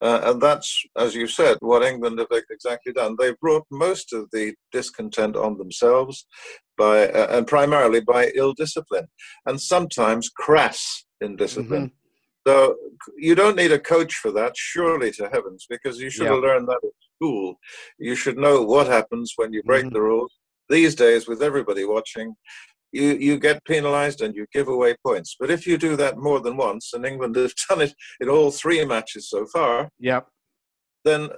Uh, 0.00 0.20
and 0.24 0.42
that's, 0.42 0.82
as 0.96 1.14
you 1.14 1.28
said, 1.28 1.56
what 1.60 1.84
England 1.84 2.18
have 2.18 2.26
exactly 2.50 2.92
done. 2.92 3.14
They've 3.16 3.38
brought 3.38 3.64
most 3.70 4.12
of 4.12 4.28
the 4.32 4.52
discontent 4.72 5.36
on 5.36 5.56
themselves 5.58 6.26
by, 6.82 7.06
uh, 7.06 7.36
and 7.36 7.46
primarily 7.46 8.00
by 8.00 8.32
ill 8.34 8.54
discipline, 8.54 9.06
and 9.46 9.60
sometimes 9.60 10.28
crass 10.28 11.04
indiscipline. 11.20 11.86
Mm-hmm. 11.86 12.50
So 12.50 12.74
you 13.16 13.36
don't 13.36 13.56
need 13.56 13.70
a 13.70 13.78
coach 13.78 14.14
for 14.14 14.32
that, 14.32 14.56
surely 14.56 15.12
to 15.12 15.28
heavens, 15.32 15.64
because 15.70 16.00
you 16.00 16.10
should 16.10 16.24
yeah. 16.24 16.32
have 16.32 16.42
learned 16.42 16.66
that 16.68 16.80
at 16.82 16.90
school. 17.16 17.54
You 17.98 18.16
should 18.16 18.36
know 18.36 18.62
what 18.62 18.88
happens 18.88 19.34
when 19.36 19.52
you 19.52 19.62
break 19.62 19.84
mm-hmm. 19.84 19.94
the 19.94 20.02
rules. 20.02 20.32
These 20.68 20.96
days, 20.96 21.28
with 21.28 21.40
everybody 21.40 21.84
watching, 21.84 22.34
you, 22.90 23.10
you 23.26 23.38
get 23.38 23.64
penalised 23.64 24.20
and 24.20 24.34
you 24.34 24.46
give 24.52 24.66
away 24.66 24.96
points. 25.06 25.36
But 25.38 25.50
if 25.50 25.66
you 25.68 25.78
do 25.78 25.94
that 25.96 26.18
more 26.18 26.40
than 26.40 26.56
once, 26.56 26.90
and 26.94 27.06
England 27.06 27.36
has 27.42 27.54
done 27.68 27.82
it 27.82 27.94
in 28.20 28.28
all 28.28 28.50
three 28.50 28.84
matches 28.84 29.30
so 29.30 29.46
far, 29.46 29.88
yep. 30.00 30.26
then 31.04 31.30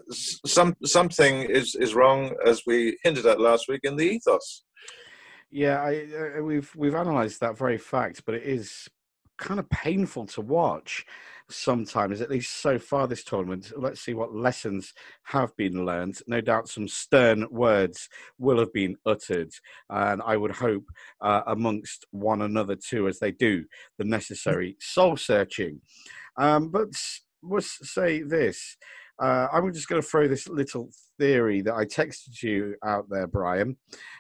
some 0.47 0.75
something 0.85 1.35
is 1.43 1.75
is 1.75 1.95
wrong, 1.95 2.35
as 2.47 2.63
we 2.67 2.97
hinted 3.05 3.27
at 3.27 3.47
last 3.49 3.69
week 3.69 3.83
in 3.85 3.97
the 3.97 4.09
ethos. 4.15 4.65
Yeah, 5.55 5.81
I, 5.81 6.39
uh, 6.39 6.43
we've 6.43 6.69
we've 6.75 6.95
analysed 6.95 7.39
that 7.39 7.57
very 7.57 7.79
fact, 7.79 8.23
but 8.27 8.35
it 8.35 8.43
is 8.43 8.89
kind 9.39 9.61
of 9.61 9.71
painful 9.71 10.27
to 10.27 10.41
watch 10.41 11.07
sometimes, 11.49 12.21
at 12.21 12.29
least 12.29 12.61
so 12.61 12.77
far 12.77 13.07
this 13.07 13.23
tournament. 13.23 13.71
Let's 13.77 14.01
see 14.01 14.15
what 14.15 14.35
lessons 14.35 14.93
have 15.27 15.57
been 15.57 15.87
learned. 15.87 16.19
No 16.27 16.41
doubt 16.41 16.69
some 16.69 16.89
stern 16.89 17.47
words 17.53 18.09
will 18.37 18.59
have 18.59 18.73
been 18.73 18.97
uttered, 19.07 19.53
and 19.89 20.21
I 20.27 20.37
would 20.37 20.51
hope 20.57 20.87
uh, 21.21 21.43
amongst 21.47 22.05
one 22.11 22.43
another 22.43 22.75
too, 22.75 23.07
as 23.07 23.21
they 23.21 23.31
do 23.31 23.65
the 23.97 24.05
necessary 24.05 24.77
soul 24.81 25.17
searching. 25.17 25.81
Um, 26.37 26.71
but 26.73 26.89
let's 27.45 27.79
say 27.95 28.23
this. 28.23 28.77
Uh, 29.23 29.47
I'm 29.53 29.73
just 29.73 29.89
going 29.89 30.03
to 30.03 30.07
throw 30.07 30.27
this 30.27 30.49
little 30.49 30.91
theory 31.19 31.63
that 31.63 31.75
I 31.75 31.85
texted 31.85 32.43
you 32.43 32.75
out 32.85 33.09
there, 33.09 33.27
Brian, 33.27 33.77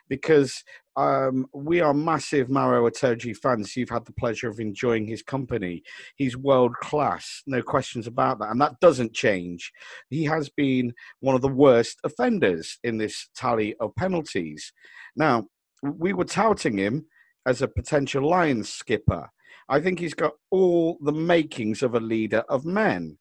because 0.08 0.62
um, 0.96 1.46
we 1.52 1.80
are 1.80 1.92
massive 1.92 2.48
Maro 2.48 2.88
Itoje 2.88 3.36
fans. 3.36 3.74
You've 3.74 3.90
had 3.90 4.04
the 4.04 4.12
pleasure 4.12 4.48
of 4.48 4.60
enjoying 4.60 5.06
his 5.06 5.22
company. 5.22 5.82
He's 6.16 6.36
world 6.36 6.74
class, 6.80 7.42
no 7.46 7.62
questions 7.62 8.06
about 8.06 8.38
that. 8.38 8.50
And 8.50 8.60
that 8.60 8.78
doesn't 8.80 9.14
change. 9.14 9.72
He 10.10 10.24
has 10.24 10.48
been 10.48 10.92
one 11.20 11.34
of 11.34 11.42
the 11.42 11.48
worst 11.48 11.98
offenders 12.04 12.78
in 12.84 12.98
this 12.98 13.28
tally 13.34 13.74
of 13.80 13.94
penalties. 13.96 14.72
Now, 15.16 15.46
we 15.82 16.12
were 16.12 16.24
touting 16.24 16.78
him 16.78 17.06
as 17.46 17.62
a 17.62 17.68
potential 17.68 18.28
Lions 18.28 18.68
skipper. 18.68 19.28
I 19.68 19.80
think 19.80 19.98
he's 19.98 20.14
got 20.14 20.32
all 20.50 20.98
the 21.02 21.12
makings 21.12 21.82
of 21.82 21.94
a 21.94 22.00
leader 22.00 22.44
of 22.48 22.64
men. 22.64 23.18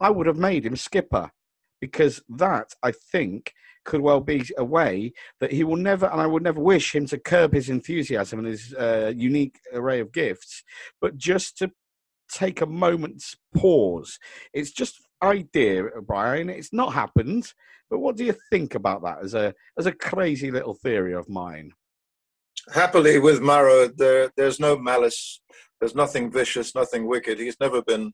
I 0.00 0.10
would 0.10 0.26
have 0.26 0.36
made 0.36 0.64
him 0.64 0.76
skipper 0.76 1.30
because 1.80 2.22
that, 2.28 2.74
I 2.82 2.92
think, 2.92 3.52
could 3.84 4.00
well 4.00 4.20
be 4.20 4.44
a 4.58 4.64
way 4.64 5.12
that 5.40 5.52
he 5.52 5.64
will 5.64 5.76
never, 5.76 6.06
and 6.06 6.20
I 6.20 6.26
would 6.26 6.42
never 6.42 6.60
wish 6.60 6.94
him 6.94 7.06
to 7.06 7.18
curb 7.18 7.54
his 7.54 7.70
enthusiasm 7.70 8.40
and 8.40 8.48
his 8.48 8.74
uh, 8.74 9.12
unique 9.16 9.58
array 9.72 10.00
of 10.00 10.12
gifts, 10.12 10.62
but 11.00 11.16
just 11.16 11.56
to 11.58 11.70
take 12.30 12.60
a 12.60 12.66
moment's 12.66 13.36
pause. 13.54 14.18
It's 14.52 14.72
just 14.72 15.00
idea, 15.22 15.84
Brian. 16.06 16.50
It's 16.50 16.72
not 16.72 16.92
happened, 16.92 17.52
but 17.90 18.00
what 18.00 18.16
do 18.16 18.24
you 18.24 18.34
think 18.50 18.74
about 18.74 19.02
that 19.02 19.18
as 19.22 19.34
a 19.34 19.54
as 19.78 19.86
a 19.86 19.92
crazy 19.92 20.50
little 20.50 20.74
theory 20.74 21.14
of 21.14 21.28
mine? 21.28 21.72
Happily, 22.74 23.18
with 23.18 23.40
Maro, 23.40 23.88
there 23.88 24.30
there's 24.36 24.60
no 24.60 24.76
malice. 24.76 25.40
There's 25.80 25.94
nothing 25.94 26.30
vicious, 26.30 26.74
nothing 26.74 27.06
wicked. 27.06 27.38
He's 27.38 27.60
never 27.60 27.82
been 27.82 28.12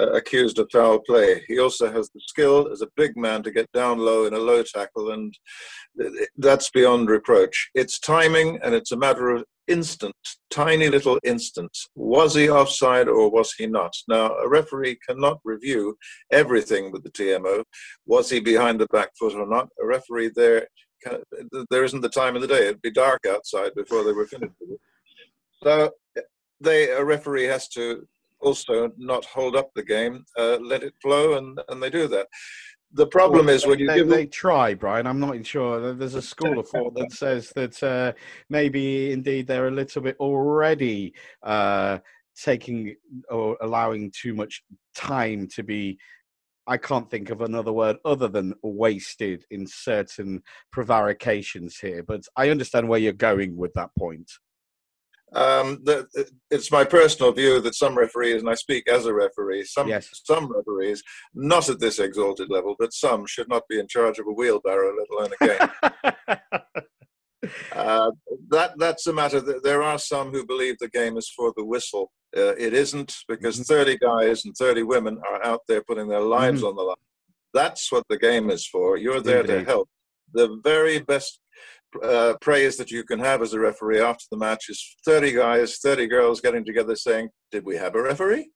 uh, 0.00 0.12
accused 0.12 0.58
of 0.58 0.68
foul 0.72 0.98
play. 1.00 1.42
He 1.46 1.58
also 1.58 1.92
has 1.92 2.10
the 2.10 2.20
skill 2.26 2.70
as 2.72 2.80
a 2.80 2.88
big 2.96 3.16
man 3.16 3.42
to 3.42 3.50
get 3.50 3.70
down 3.72 3.98
low 3.98 4.26
in 4.26 4.34
a 4.34 4.38
low 4.38 4.62
tackle, 4.62 5.12
and 5.12 5.34
that's 6.36 6.70
beyond 6.70 7.10
reproach. 7.10 7.70
It's 7.74 7.98
timing, 7.98 8.58
and 8.62 8.74
it's 8.74 8.92
a 8.92 8.96
matter 8.96 9.30
of 9.30 9.44
instant, 9.68 10.14
tiny 10.50 10.88
little 10.88 11.18
instance. 11.22 11.86
Was 11.94 12.34
he 12.34 12.50
offside 12.50 13.08
or 13.08 13.30
was 13.30 13.52
he 13.56 13.66
not? 13.66 13.94
Now, 14.08 14.34
a 14.34 14.48
referee 14.48 14.98
cannot 15.08 15.38
review 15.44 15.96
everything 16.32 16.90
with 16.90 17.04
the 17.04 17.10
TMO. 17.10 17.62
Was 18.06 18.30
he 18.30 18.40
behind 18.40 18.80
the 18.80 18.86
back 18.92 19.10
foot 19.18 19.34
or 19.34 19.46
not? 19.46 19.68
A 19.80 19.86
referee 19.86 20.32
there, 20.34 20.66
there 21.70 21.84
isn't 21.84 22.00
the 22.00 22.08
time 22.08 22.36
of 22.36 22.42
the 22.42 22.48
day. 22.48 22.66
It'd 22.66 22.82
be 22.82 22.90
dark 22.90 23.20
outside 23.28 23.72
before 23.76 24.04
they 24.04 24.12
were 24.12 24.26
finished. 24.26 24.54
So 25.62 25.90
they, 26.60 26.90
a 26.90 27.04
referee 27.04 27.44
has 27.44 27.68
to 27.68 28.06
also 28.40 28.90
not 28.96 29.24
hold 29.24 29.56
up 29.56 29.70
the 29.74 29.82
game, 29.82 30.24
uh, 30.38 30.58
let 30.60 30.82
it 30.82 30.94
flow, 31.00 31.36
and, 31.38 31.60
and 31.68 31.82
they 31.82 31.90
do 31.90 32.08
that. 32.08 32.26
The 32.92 33.06
problem 33.06 33.46
well, 33.46 33.54
is 33.54 33.66
when 33.66 33.78
you 33.78 33.86
they, 33.86 33.96
give 33.96 34.08
they 34.08 34.26
try, 34.26 34.74
Brian. 34.74 35.06
I'm 35.06 35.20
not 35.20 35.46
sure. 35.46 35.94
There's 35.94 36.16
a 36.16 36.22
school 36.22 36.58
of 36.58 36.68
thought 36.68 36.94
that 36.96 37.12
says 37.12 37.52
that 37.54 37.80
uh, 37.82 38.12
maybe 38.48 39.12
indeed 39.12 39.46
they're 39.46 39.68
a 39.68 39.70
little 39.70 40.02
bit 40.02 40.16
already 40.18 41.14
uh, 41.44 41.98
taking 42.36 42.96
or 43.28 43.56
allowing 43.60 44.10
too 44.10 44.34
much 44.34 44.64
time 44.94 45.46
to 45.54 45.62
be 45.62 45.98
I 46.66 46.76
can't 46.76 47.10
think 47.10 47.30
of 47.30 47.40
another 47.40 47.72
word 47.72 47.96
other 48.04 48.28
than 48.28 48.54
wasted 48.62 49.44
in 49.50 49.66
certain 49.66 50.42
prevarications 50.70 51.78
here, 51.78 52.04
but 52.04 52.22
I 52.36 52.50
understand 52.50 52.88
where 52.88 53.00
you're 53.00 53.12
going 53.12 53.56
with 53.56 53.72
that 53.74 53.90
point. 53.98 54.30
Um, 55.32 55.78
the, 55.84 56.08
it's 56.50 56.72
my 56.72 56.82
personal 56.84 57.30
view 57.32 57.60
that 57.60 57.76
some 57.76 57.96
referees, 57.96 58.40
and 58.40 58.50
I 58.50 58.54
speak 58.54 58.88
as 58.88 59.06
a 59.06 59.14
referee, 59.14 59.64
some 59.64 59.88
yes. 59.88 60.10
some 60.24 60.52
referees, 60.52 61.04
not 61.34 61.68
at 61.68 61.78
this 61.78 62.00
exalted 62.00 62.50
level, 62.50 62.74
but 62.78 62.92
some 62.92 63.26
should 63.26 63.48
not 63.48 63.68
be 63.68 63.78
in 63.78 63.86
charge 63.86 64.18
of 64.18 64.26
a 64.26 64.32
wheelbarrow, 64.32 64.92
let 64.96 65.08
alone 65.10 65.30
a 65.40 65.46
game. 65.46 65.68
uh, 67.72 68.10
that 68.48 68.72
that's 68.78 69.06
a 69.06 69.12
matter. 69.12 69.40
That 69.40 69.62
there 69.62 69.82
are 69.82 69.98
some 69.98 70.32
who 70.32 70.44
believe 70.44 70.78
the 70.78 70.88
game 70.88 71.16
is 71.16 71.28
for 71.28 71.52
the 71.56 71.64
whistle. 71.64 72.10
Uh, 72.36 72.54
it 72.56 72.74
isn't 72.74 73.14
because 73.28 73.56
mm-hmm. 73.56 73.74
30 73.74 73.98
guys 73.98 74.44
and 74.44 74.56
30 74.56 74.82
women 74.82 75.20
are 75.28 75.44
out 75.44 75.60
there 75.68 75.82
putting 75.82 76.08
their 76.08 76.20
lives 76.20 76.60
mm-hmm. 76.60 76.68
on 76.68 76.76
the 76.76 76.82
line. 76.82 76.96
That's 77.54 77.90
what 77.90 78.04
the 78.08 78.18
game 78.18 78.50
is 78.50 78.66
for. 78.66 78.96
You're 78.96 79.20
there 79.20 79.40
Indeed. 79.40 79.60
to 79.60 79.64
help. 79.64 79.88
The 80.32 80.60
very 80.62 81.00
best 81.00 81.40
uh, 82.02 82.34
praise 82.40 82.76
that 82.76 82.90
you 82.90 83.04
can 83.04 83.18
have 83.18 83.42
as 83.42 83.52
a 83.52 83.60
referee 83.60 84.00
after 84.00 84.24
the 84.30 84.38
match 84.38 84.66
is 84.68 84.96
30 85.04 85.32
guys, 85.32 85.78
30 85.78 86.06
girls 86.06 86.40
getting 86.40 86.64
together 86.64 86.96
saying, 86.96 87.28
Did 87.50 87.64
we 87.64 87.76
have 87.76 87.94
a 87.94 88.02
referee? 88.02 88.50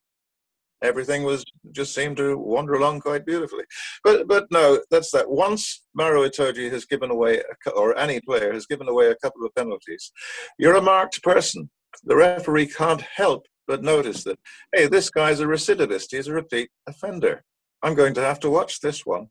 Everything 0.82 1.22
was 1.22 1.44
just 1.72 1.94
seemed 1.94 2.18
to 2.18 2.36
wander 2.36 2.74
along 2.74 3.00
quite 3.00 3.24
beautifully. 3.24 3.64
But 4.02 4.28
but 4.28 4.46
no, 4.50 4.80
that's 4.90 5.10
that. 5.12 5.30
Once 5.30 5.84
Maro 5.94 6.28
Itoje 6.28 6.70
has 6.70 6.84
given 6.84 7.10
away, 7.10 7.40
a, 7.66 7.70
or 7.70 7.96
any 7.96 8.20
player 8.20 8.52
has 8.52 8.66
given 8.66 8.88
away 8.88 9.08
a 9.08 9.16
couple 9.16 9.46
of 9.46 9.54
penalties, 9.54 10.12
you're 10.58 10.76
a 10.76 10.82
marked 10.82 11.22
person. 11.22 11.70
The 12.04 12.16
referee 12.16 12.66
can't 12.66 13.00
help 13.00 13.46
but 13.66 13.82
notice 13.82 14.24
that, 14.24 14.38
hey, 14.74 14.86
this 14.86 15.10
guy's 15.10 15.40
a 15.40 15.46
recidivist. 15.46 16.08
He's 16.10 16.26
a 16.26 16.32
repeat 16.32 16.68
offender. 16.86 17.42
I'm 17.82 17.94
going 17.94 18.14
to 18.14 18.20
have 18.20 18.40
to 18.40 18.50
watch 18.50 18.80
this 18.80 19.06
one. 19.06 19.28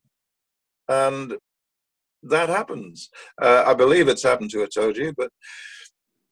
And 0.87 1.37
that 2.29 2.49
happens. 2.49 3.09
Uh, 3.41 3.63
I 3.65 3.73
believe 3.73 4.07
it's 4.07 4.23
happened 4.23 4.49
to 4.51 4.65
Itoje, 4.65 5.13
but 5.17 5.29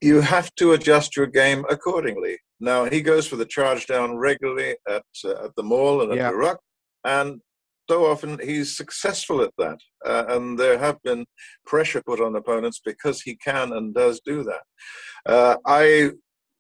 you 0.02 0.22
have 0.22 0.54
to 0.56 0.74
adjust 0.74 1.16
your 1.16 1.28
game 1.28 1.66
accordingly. 1.70 2.38
Now 2.60 2.86
he 2.86 3.02
goes 3.02 3.28
for 3.28 3.36
the 3.36 3.46
charge 3.46 3.88
down 3.88 4.18
regularly 4.18 4.76
at 4.88 5.04
uh, 5.26 5.46
at 5.46 5.56
the 5.56 5.64
maul 5.64 6.02
and 6.02 6.12
at 6.12 6.18
yeah. 6.18 6.32
the 6.32 6.38
ruck, 6.38 6.60
and 7.04 7.42
so 7.90 8.06
often 8.06 8.40
he's 8.42 8.78
successful 8.78 9.42
at 9.42 9.52
that. 9.58 9.78
Uh, 10.06 10.26
and 10.30 10.58
there 10.58 10.78
have 10.78 10.98
been 11.04 11.26
pressure 11.66 12.02
put 12.02 12.22
on 12.22 12.36
opponents 12.36 12.80
because 12.84 13.22
he 13.22 13.36
can 13.36 13.74
and 13.74 13.94
does 13.94 14.22
do 14.26 14.44
that. 14.44 14.64
Uh, 15.26 15.58
I 15.66 16.12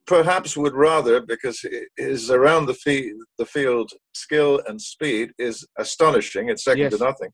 perhaps 0.08 0.58
would 0.58 0.74
rather, 0.74 1.22
because 1.22 1.64
his 1.96 2.30
around 2.30 2.66
the, 2.66 2.74
fee- 2.74 3.14
the 3.38 3.46
field 3.46 3.92
skill 4.14 4.62
and 4.68 4.82
speed 4.82 5.32
is 5.38 5.66
astonishing. 5.78 6.50
It's 6.50 6.64
second 6.64 6.82
yes. 6.82 6.98
to 6.98 7.04
nothing 7.04 7.30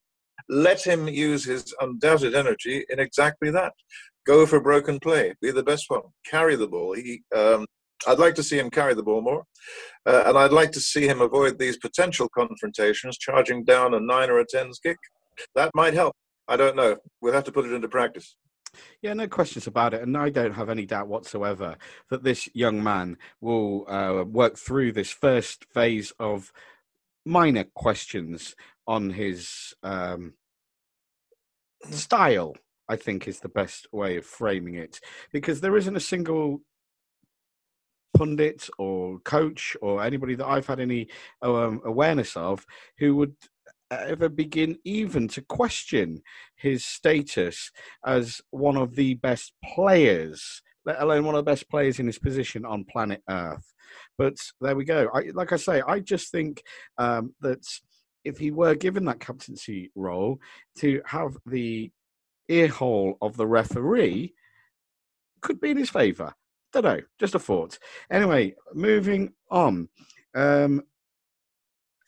let 0.50 0.86
him 0.86 1.08
use 1.08 1.46
his 1.46 1.74
undoubted 1.82 2.36
energy 2.36 2.86
in 2.89 3.00
exactly 3.00 3.51
that. 3.51 3.74
Go 4.25 4.46
for 4.46 4.60
broken 4.60 5.00
play, 5.00 5.34
be 5.42 5.51
the 5.51 5.63
best 5.63 5.86
one, 5.89 6.01
carry 6.25 6.56
the 6.56 6.68
ball. 6.68 6.94
He, 6.94 7.22
um, 7.36 7.66
I'd 8.06 8.20
like 8.20 8.36
to 8.36 8.44
see 8.44 8.60
him 8.60 8.70
carry 8.70 8.94
the 8.94 9.04
ball 9.04 9.22
more, 9.22 9.44
uh, 10.06 10.24
and 10.27 10.38
I'd 10.38 10.51
like 10.51 10.72
to 10.74 10.80
see 10.80 11.08
him 11.08 11.22
avoid 11.22 11.58
these 11.58 11.77
potential 11.77 12.30
confrontations, 12.30 13.18
charging 13.18 13.63
down 13.63 13.94
a 13.94 14.00
nine 14.00 14.30
or 14.30 14.39
a 14.39 14.46
tens 14.46 14.80
kick. 14.80 14.98
That 15.56 15.72
might 15.74 15.94
help. 15.94 16.16
I 16.48 16.58
don't 16.58 16.75
know. 16.75 16.98
We'll 17.22 17.34
have 17.34 17.44
to 17.46 17.51
put 17.51 17.66
it 17.66 17.74
into 17.74 17.88
practice. 17.88 18.36
Yeah, 19.01 19.13
no 19.13 19.27
questions 19.27 19.68
about 19.68 19.94
it. 19.94 20.01
And 20.01 20.16
I 20.18 20.30
don't 20.30 20.54
have 20.54 20.70
any 20.70 20.86
doubt 20.86 21.08
whatsoever 21.08 21.77
that 22.10 22.24
this 22.24 22.48
young 22.54 22.84
man 22.84 23.18
will 23.42 23.89
uh, 23.89 24.24
work 24.24 24.58
through 24.58 24.92
this 24.92 25.12
first 25.12 25.66
phase 25.74 26.12
of 26.20 26.51
minor 27.25 27.66
questions 27.75 28.56
on 28.88 29.10
his 29.10 29.74
um, 29.84 30.34
style. 31.89 32.56
I 32.89 32.96
think 32.96 33.27
is 33.27 33.41
the 33.41 33.50
best 33.50 33.88
way 33.91 34.15
of 34.15 34.25
framing 34.25 34.75
it 34.75 35.01
because 35.34 35.60
there 35.60 35.75
isn't 35.75 35.98
a 35.98 36.00
single 36.00 36.62
pundit 38.17 38.70
or 38.77 39.20
coach 39.20 39.75
or 39.82 40.03
anybody 40.03 40.36
that 40.36 40.48
I've 40.48 40.67
had 40.67 40.79
any 40.79 41.08
um, 41.41 41.82
awareness 41.86 42.36
of 42.38 42.65
who 42.98 43.15
would 43.17 43.36
ever 43.91 44.29
begin 44.29 44.77
even 44.84 45.27
to 45.29 45.41
question 45.41 46.22
his 46.56 46.84
status 46.84 47.72
as 48.06 48.41
one 48.50 48.75
of 48.75 48.96
the 48.96 49.15
best 49.15 49.53
players, 49.63 50.62
let 50.86 51.01
alone 51.01 51.25
one 51.25 51.36
of 51.36 51.46
the 51.46 51.51
best 51.51 51.70
players 51.70 52.00
in 52.00 52.08
his 52.08 52.20
position 52.20 52.65
on 52.65 52.86
planet 52.86 53.22
Earth. 53.29 53.74
But 54.17 54.36
there 54.62 54.75
we 54.75 54.84
go. 54.84 55.10
I, 55.13 55.32
like 55.34 55.53
I 55.53 55.58
say, 55.58 55.82
I 55.88 56.00
just 56.00 56.32
think 56.32 56.63
um, 56.98 57.34
that 57.41 57.65
if 58.27 58.38
he 58.38 58.51
were 58.51 58.75
given 58.75 59.05
that 59.05 59.19
captaincy 59.19 59.91
role, 59.96 60.39
to 60.77 61.01
have 61.05 61.38
the 61.46 61.91
earhole 62.50 63.17
of 63.22 63.38
the 63.38 63.48
referee 63.48 64.34
could 65.41 65.60
be 65.60 65.72
in 65.72 65.77
his 65.77 65.89
favour. 65.89 66.34
Don't 66.74 66.86
know, 66.86 67.01
just 67.19 67.36
a 67.36 67.39
thought. 67.39 67.79
Anyway, 68.12 68.55
moving 68.74 69.34
on. 69.50 69.89
Um, 70.36 70.84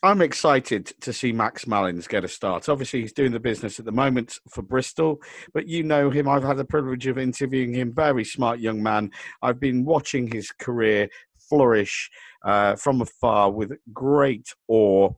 I'm 0.01 0.21
excited 0.21 0.93
to 1.01 1.11
see 1.11 1.33
Max 1.33 1.67
Malins 1.67 2.07
get 2.07 2.23
a 2.23 2.29
start. 2.29 2.69
Obviously, 2.69 3.01
he's 3.01 3.11
doing 3.11 3.33
the 3.33 3.39
business 3.39 3.79
at 3.79 3.85
the 3.85 3.91
moment 3.91 4.39
for 4.49 4.61
Bristol, 4.61 5.21
but 5.53 5.67
you 5.67 5.83
know 5.83 6.09
him. 6.09 6.27
I've 6.29 6.43
had 6.43 6.55
the 6.55 6.63
privilege 6.63 7.05
of 7.07 7.17
interviewing 7.17 7.73
him. 7.73 7.93
Very 7.93 8.23
smart 8.23 8.59
young 8.59 8.81
man. 8.81 9.11
I've 9.41 9.59
been 9.59 9.83
watching 9.83 10.31
his 10.31 10.51
career 10.51 11.09
flourish 11.37 12.09
uh, 12.45 12.75
from 12.77 13.01
afar 13.01 13.51
with 13.51 13.73
great 13.91 14.53
awe. 14.69 15.09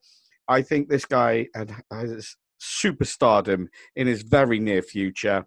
I 0.51 0.62
think 0.62 0.89
this 0.89 1.05
guy 1.05 1.48
has 1.89 2.36
superstardom 2.62 3.67
in 3.96 4.08
his 4.08 4.22
very 4.22 4.60
near 4.60 4.81
future, 4.81 5.46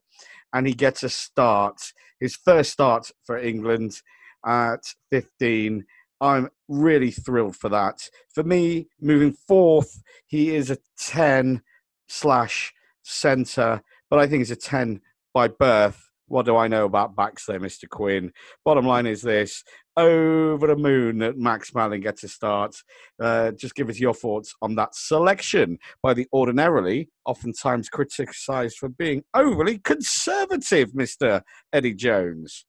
and 0.54 0.66
he 0.66 0.72
gets 0.72 1.02
a 1.02 1.10
start, 1.10 1.92
his 2.20 2.36
first 2.36 2.72
start 2.72 3.10
for 3.24 3.38
England 3.38 4.00
at 4.46 4.80
15 5.10 5.84
I'm 6.20 6.48
really 6.68 7.10
thrilled 7.10 7.56
for 7.56 7.68
that. 7.68 8.08
For 8.34 8.42
me, 8.42 8.88
moving 8.98 9.32
fourth, 9.32 10.02
he 10.26 10.54
is 10.54 10.70
a 10.70 10.78
10 10.98 11.60
slash 12.08 12.72
centre, 13.02 13.82
but 14.08 14.18
I 14.18 14.26
think 14.26 14.40
he's 14.40 14.50
a 14.50 14.56
10 14.56 15.02
by 15.34 15.48
birth. 15.48 16.08
What 16.28 16.46
do 16.46 16.56
I 16.56 16.68
know 16.68 16.84
about 16.84 17.16
backs 17.16 17.44
there, 17.46 17.60
Mr. 17.60 17.88
Quinn? 17.88 18.32
Bottom 18.64 18.86
line 18.86 19.06
is 19.06 19.22
this 19.22 19.62
over 19.96 20.66
the 20.66 20.76
moon 20.76 21.18
that 21.18 21.36
Max 21.36 21.74
Malin 21.74 22.00
gets 22.00 22.24
a 22.24 22.28
start. 22.28 22.74
Uh, 23.20 23.52
just 23.52 23.74
give 23.74 23.88
us 23.88 24.00
your 24.00 24.14
thoughts 24.14 24.54
on 24.62 24.74
that 24.76 24.94
selection 24.94 25.78
by 26.02 26.14
the 26.14 26.26
ordinarily, 26.32 27.08
oftentimes 27.26 27.88
criticised 27.88 28.78
for 28.78 28.88
being 28.88 29.22
overly 29.34 29.78
conservative, 29.78 30.92
Mr. 30.92 31.42
Eddie 31.72 31.94
Jones. 31.94 32.64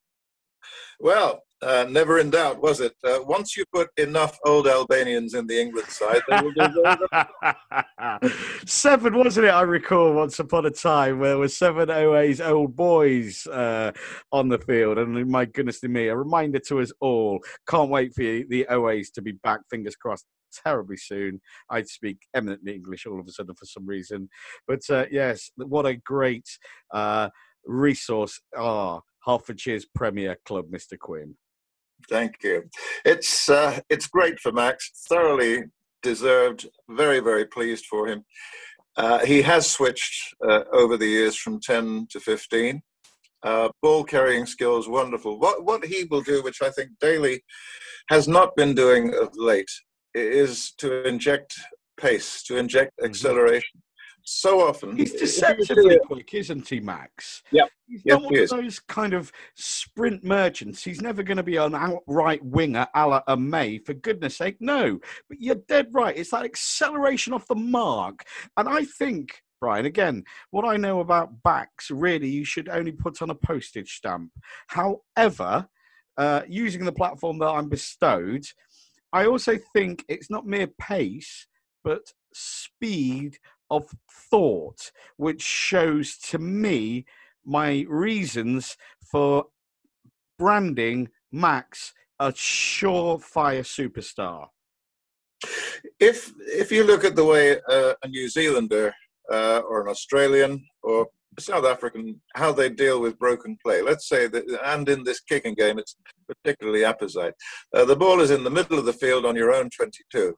Well, 0.99 1.43
uh, 1.61 1.85
never 1.89 2.19
in 2.19 2.29
doubt, 2.29 2.61
was 2.61 2.79
it? 2.79 2.93
Uh, 3.03 3.19
once 3.23 3.57
you 3.57 3.63
put 3.73 3.89
enough 3.97 4.37
old 4.45 4.67
Albanians 4.67 5.33
in 5.33 5.47
the 5.47 5.59
England 5.59 5.87
side, 5.87 6.21
will 6.29 6.51
do 6.51 8.29
Seven, 8.65 9.17
wasn't 9.17 9.47
it? 9.47 9.49
I 9.49 9.61
recall 9.61 10.13
once 10.13 10.37
upon 10.39 10.65
a 10.65 10.71
time 10.71 11.19
where 11.19 11.29
there 11.29 11.37
were 11.37 11.47
seven 11.47 11.89
OA's 11.89 12.39
old 12.41 12.75
boys 12.75 13.47
uh, 13.47 13.91
on 14.31 14.49
the 14.49 14.59
field. 14.59 14.97
And 14.97 15.27
my 15.27 15.45
goodness 15.45 15.79
to 15.79 15.87
me, 15.87 16.07
a 16.07 16.15
reminder 16.15 16.59
to 16.67 16.81
us 16.81 16.91
all. 16.99 17.39
Can't 17.67 17.89
wait 17.89 18.13
for 18.13 18.21
the 18.21 18.67
OAs 18.69 19.11
to 19.13 19.21
be 19.21 19.31
back, 19.31 19.61
fingers 19.69 19.95
crossed, 19.95 20.25
terribly 20.63 20.97
soon. 20.97 21.41
I'd 21.69 21.87
speak 21.87 22.17
eminently 22.33 22.75
English 22.75 23.05
all 23.05 23.19
of 23.19 23.27
a 23.27 23.31
sudden 23.31 23.55
for 23.55 23.65
some 23.65 23.85
reason. 23.85 24.29
But 24.67 24.81
uh, 24.89 25.05
yes, 25.09 25.51
what 25.55 25.85
a 25.85 25.95
great 25.95 26.47
uh, 26.93 27.29
resource 27.65 28.39
are 28.55 29.01
Hertfordshire's 29.25 29.85
Premier 29.85 30.37
Club, 30.45 30.65
Mr. 30.71 30.97
Quinn. 30.97 31.35
Thank 32.09 32.43
you. 32.43 32.69
It's 33.03 33.49
uh, 33.49 33.79
it's 33.89 34.07
great 34.07 34.39
for 34.39 34.51
Max. 34.51 34.91
Thoroughly 35.09 35.63
deserved. 36.03 36.67
Very 36.89 37.19
very 37.19 37.45
pleased 37.45 37.85
for 37.85 38.07
him. 38.07 38.25
Uh, 38.97 39.25
he 39.25 39.41
has 39.41 39.69
switched 39.69 40.35
uh, 40.47 40.63
over 40.71 40.95
the 40.97 41.07
years 41.07 41.35
from 41.35 41.59
10 41.59 42.07
to 42.11 42.19
15. 42.19 42.81
Uh, 43.43 43.69
ball 43.81 44.03
carrying 44.03 44.45
skills, 44.45 44.87
wonderful. 44.87 45.39
What 45.39 45.63
what 45.63 45.85
he 45.85 46.05
will 46.09 46.21
do, 46.21 46.41
which 46.41 46.61
I 46.61 46.69
think 46.69 46.91
Daly 46.99 47.43
has 48.09 48.27
not 48.27 48.55
been 48.55 48.73
doing 48.73 49.13
of 49.13 49.29
late, 49.35 49.69
is 50.13 50.73
to 50.77 51.07
inject 51.07 51.53
pace, 51.99 52.43
to 52.43 52.57
inject 52.57 52.91
mm-hmm. 52.99 53.05
So 54.25 54.67
often. 54.67 54.97
He's 54.97 55.13
deceptively 55.13 55.99
quick, 56.05 56.33
isn't 56.33 56.67
he, 56.67 56.79
Max? 56.79 57.43
Yeah. 57.51 57.65
He's 57.87 58.01
yes, 58.03 58.13
not 58.19 58.23
one 58.23 58.39
of 58.39 58.49
those 58.49 58.79
kind 58.79 59.13
of 59.13 59.31
sprint 59.55 60.23
merchants. 60.23 60.83
He's 60.83 61.01
never 61.01 61.23
going 61.23 61.37
to 61.37 61.43
be 61.43 61.57
an 61.57 61.75
outright 61.75 62.43
winger 62.43 62.87
a 62.93 63.07
la 63.07 63.21
a 63.27 63.37
May, 63.37 63.77
for 63.77 63.93
goodness 63.93 64.37
sake. 64.37 64.57
No. 64.59 64.99
But 65.29 65.39
you're 65.39 65.61
dead 65.67 65.87
right. 65.93 66.17
It's 66.17 66.31
that 66.31 66.43
acceleration 66.43 67.33
off 67.33 67.47
the 67.47 67.55
mark. 67.55 68.25
And 68.57 68.67
I 68.67 68.83
think, 68.85 69.41
Brian, 69.61 69.85
again, 69.85 70.23
what 70.49 70.65
I 70.65 70.75
know 70.75 70.99
about 70.99 71.43
backs, 71.43 71.91
really, 71.91 72.27
you 72.27 72.43
should 72.43 72.67
only 72.67 72.91
put 72.91 73.21
on 73.21 73.29
a 73.29 73.35
postage 73.35 73.97
stamp. 73.97 74.31
However, 74.67 75.67
uh, 76.17 76.41
using 76.47 76.83
the 76.83 76.91
platform 76.91 77.37
that 77.39 77.49
I'm 77.49 77.69
bestowed, 77.69 78.45
I 79.13 79.27
also 79.27 79.57
think 79.73 80.03
it's 80.07 80.31
not 80.31 80.47
mere 80.47 80.67
pace, 80.79 81.47
but 81.83 82.11
speed 82.33 83.37
of 83.69 83.89
thought, 84.29 84.91
which 85.17 85.41
shows 85.41 86.17
to 86.17 86.39
me 86.39 87.05
my 87.45 87.85
reasons 87.87 88.77
for 89.01 89.45
branding 90.37 91.09
Max 91.31 91.93
a 92.19 92.31
surefire 92.31 93.61
superstar. 93.61 94.47
If 95.99 96.31
if 96.39 96.71
you 96.71 96.83
look 96.83 97.03
at 97.03 97.15
the 97.15 97.25
way 97.25 97.59
uh, 97.69 97.93
a 98.03 98.07
New 98.07 98.29
Zealander 98.29 98.93
uh, 99.31 99.59
or 99.59 99.81
an 99.81 99.89
Australian 99.89 100.65
or 100.81 101.07
South 101.37 101.65
African 101.65 102.21
how 102.35 102.53
they 102.53 102.69
deal 102.69 103.01
with 103.01 103.19
broken 103.19 103.57
play, 103.63 103.81
let's 103.81 104.07
say 104.07 104.27
that, 104.27 104.45
and 104.63 104.87
in 104.87 105.03
this 105.03 105.19
kicking 105.19 105.53
game, 105.53 105.77
it's 105.77 105.97
particularly 106.27 106.83
apposite. 106.83 107.35
Uh, 107.73 107.83
the 107.85 107.95
ball 107.95 108.21
is 108.21 108.31
in 108.31 108.43
the 108.43 108.49
middle 108.49 108.79
of 108.79 108.85
the 108.85 108.93
field 108.93 109.25
on 109.25 109.35
your 109.35 109.53
own 109.53 109.69
22 109.69 110.35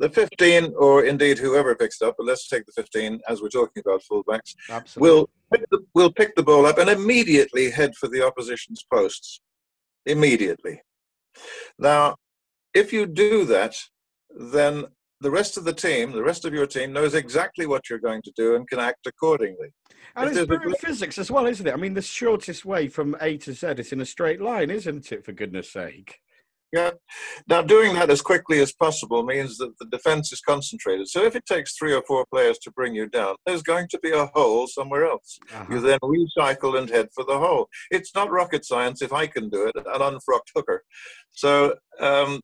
the 0.00 0.08
15, 0.08 0.74
or 0.76 1.04
indeed 1.04 1.38
whoever 1.38 1.74
picks 1.74 2.00
it 2.00 2.06
up, 2.06 2.14
but 2.18 2.26
let's 2.26 2.48
take 2.48 2.66
the 2.66 2.72
15 2.72 3.20
as 3.28 3.40
we're 3.40 3.48
talking 3.48 3.82
about 3.86 4.02
fullbacks, 4.10 4.54
Absolutely. 4.68 5.10
will 5.10 5.30
pick 5.52 5.70
the, 5.70 5.78
will 5.94 6.12
pick 6.12 6.34
the 6.34 6.42
ball 6.42 6.66
up 6.66 6.78
and 6.78 6.90
immediately 6.90 7.70
head 7.70 7.94
for 7.94 8.08
the 8.08 8.24
opposition's 8.24 8.84
posts. 8.92 9.40
Immediately. 10.06 10.82
Now, 11.78 12.16
if 12.74 12.92
you 12.92 13.06
do 13.06 13.44
that, 13.46 13.76
then 14.36 14.84
the 15.20 15.30
rest 15.30 15.56
of 15.56 15.64
the 15.64 15.72
team, 15.72 16.12
the 16.12 16.22
rest 16.22 16.44
of 16.44 16.52
your 16.52 16.66
team, 16.66 16.92
knows 16.92 17.14
exactly 17.14 17.66
what 17.66 17.88
you're 17.88 17.98
going 17.98 18.20
to 18.22 18.32
do 18.36 18.56
and 18.56 18.68
can 18.68 18.78
act 18.78 19.06
accordingly. 19.06 19.72
And 20.16 20.30
if 20.30 20.36
it's 20.36 20.46
brute 20.46 20.78
physics 20.80 21.18
as 21.18 21.30
well, 21.30 21.46
isn't 21.46 21.66
it? 21.66 21.72
I 21.72 21.76
mean, 21.76 21.94
the 21.94 22.02
shortest 22.02 22.64
way 22.64 22.88
from 22.88 23.16
A 23.20 23.38
to 23.38 23.52
Z 23.52 23.66
is 23.78 23.92
in 23.92 24.00
a 24.00 24.06
straight 24.06 24.40
line, 24.40 24.70
isn't 24.70 25.10
it? 25.10 25.24
For 25.24 25.32
goodness' 25.32 25.72
sake. 25.72 26.20
Yeah. 26.74 26.90
Now, 27.46 27.62
doing 27.62 27.94
that 27.94 28.10
as 28.10 28.20
quickly 28.20 28.60
as 28.60 28.72
possible 28.72 29.22
means 29.22 29.58
that 29.58 29.78
the 29.78 29.86
defense 29.86 30.32
is 30.32 30.40
concentrated. 30.40 31.08
So, 31.08 31.24
if 31.24 31.36
it 31.36 31.46
takes 31.46 31.76
three 31.76 31.94
or 31.94 32.02
four 32.02 32.26
players 32.32 32.58
to 32.58 32.72
bring 32.72 32.94
you 32.96 33.08
down, 33.08 33.36
there's 33.46 33.62
going 33.62 33.86
to 33.90 33.98
be 34.00 34.10
a 34.10 34.26
hole 34.34 34.66
somewhere 34.66 35.06
else. 35.06 35.38
Uh-huh. 35.52 35.66
You 35.70 35.80
then 35.80 35.98
recycle 36.02 36.76
and 36.76 36.90
head 36.90 37.08
for 37.14 37.24
the 37.24 37.38
hole. 37.38 37.68
It's 37.92 38.12
not 38.14 38.32
rocket 38.32 38.64
science 38.64 39.02
if 39.02 39.12
I 39.12 39.28
can 39.28 39.50
do 39.50 39.68
it, 39.68 39.76
an 39.76 40.02
unfrocked 40.02 40.50
hooker. 40.54 40.82
So, 41.30 41.76
um, 42.00 42.40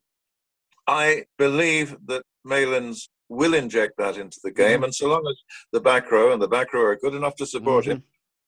I 0.87 1.25
believe 1.37 1.97
that 2.07 2.23
Malins 2.45 3.09
will 3.27 3.53
inject 3.53 3.93
that 3.97 4.17
into 4.17 4.39
the 4.43 4.51
game. 4.51 4.77
Mm-hmm. 4.77 4.83
And 4.85 4.95
so 4.95 5.07
long 5.07 5.25
as 5.29 5.37
the 5.73 5.81
back 5.81 6.09
row 6.11 6.31
and 6.31 6.41
the 6.41 6.47
back 6.47 6.73
row 6.73 6.83
are 6.83 6.95
good 6.95 7.15
enough 7.15 7.35
to 7.35 7.45
support 7.45 7.83
mm-hmm. 7.83 7.93
him, 7.93 8.03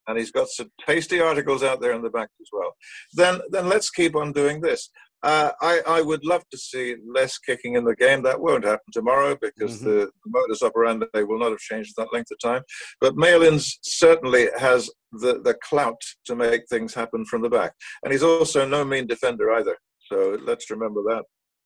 and 0.08 0.18
he's 0.18 0.32
got 0.32 0.50
some 0.50 0.70
tasty 0.86 1.20
articles 1.20 1.64
out 1.64 1.80
there 1.82 1.94
in 1.94 2.02
the 2.02 2.10
back 2.10 2.30
as 2.42 2.48
well, 2.52 2.76
then, 3.14 3.40
then 3.50 3.68
let's 3.68 3.90
keep 3.90 4.16
on 4.16 4.34
doing 4.34 4.62
this. 4.62 4.90
Uh, 5.24 5.52
I, 5.62 5.82
I, 5.88 6.02
would 6.02 6.26
love 6.26 6.44
to 6.52 6.58
see 6.58 6.98
less 7.08 7.38
kicking 7.38 7.76
in 7.76 7.86
the 7.86 7.96
game. 7.96 8.24
That 8.24 8.42
won't 8.42 8.66
happen 8.66 8.92
tomorrow 8.92 9.38
because 9.42 9.78
mm-hmm. 9.78 9.86
the, 9.86 9.96
the, 10.06 10.12
modus 10.28 10.62
operandi 10.62 11.08
will 11.24 11.40
not 11.40 11.52
have 11.52 11.60
changed 11.60 11.94
that 11.98 12.12
length 12.12 12.32
of 12.32 12.40
time. 12.40 12.62
But 13.00 13.16
Malins 13.16 13.80
certainly 13.84 14.48
has 14.60 14.90
the, 15.14 15.40
the 15.42 15.56
clout 15.64 16.02
to 16.26 16.36
make 16.36 16.64
things 16.68 16.94
happen 16.94 17.24
from 17.26 17.42
the 17.42 17.50
back. 17.50 17.72
And 18.04 18.12
he's 18.12 18.24
also 18.24 18.68
no 18.68 18.84
mean 18.84 19.08
defender 19.08 19.54
either. 19.54 19.78
So 20.12 20.38
let's 20.44 20.70
remember 20.70 21.02
that. 21.04 21.24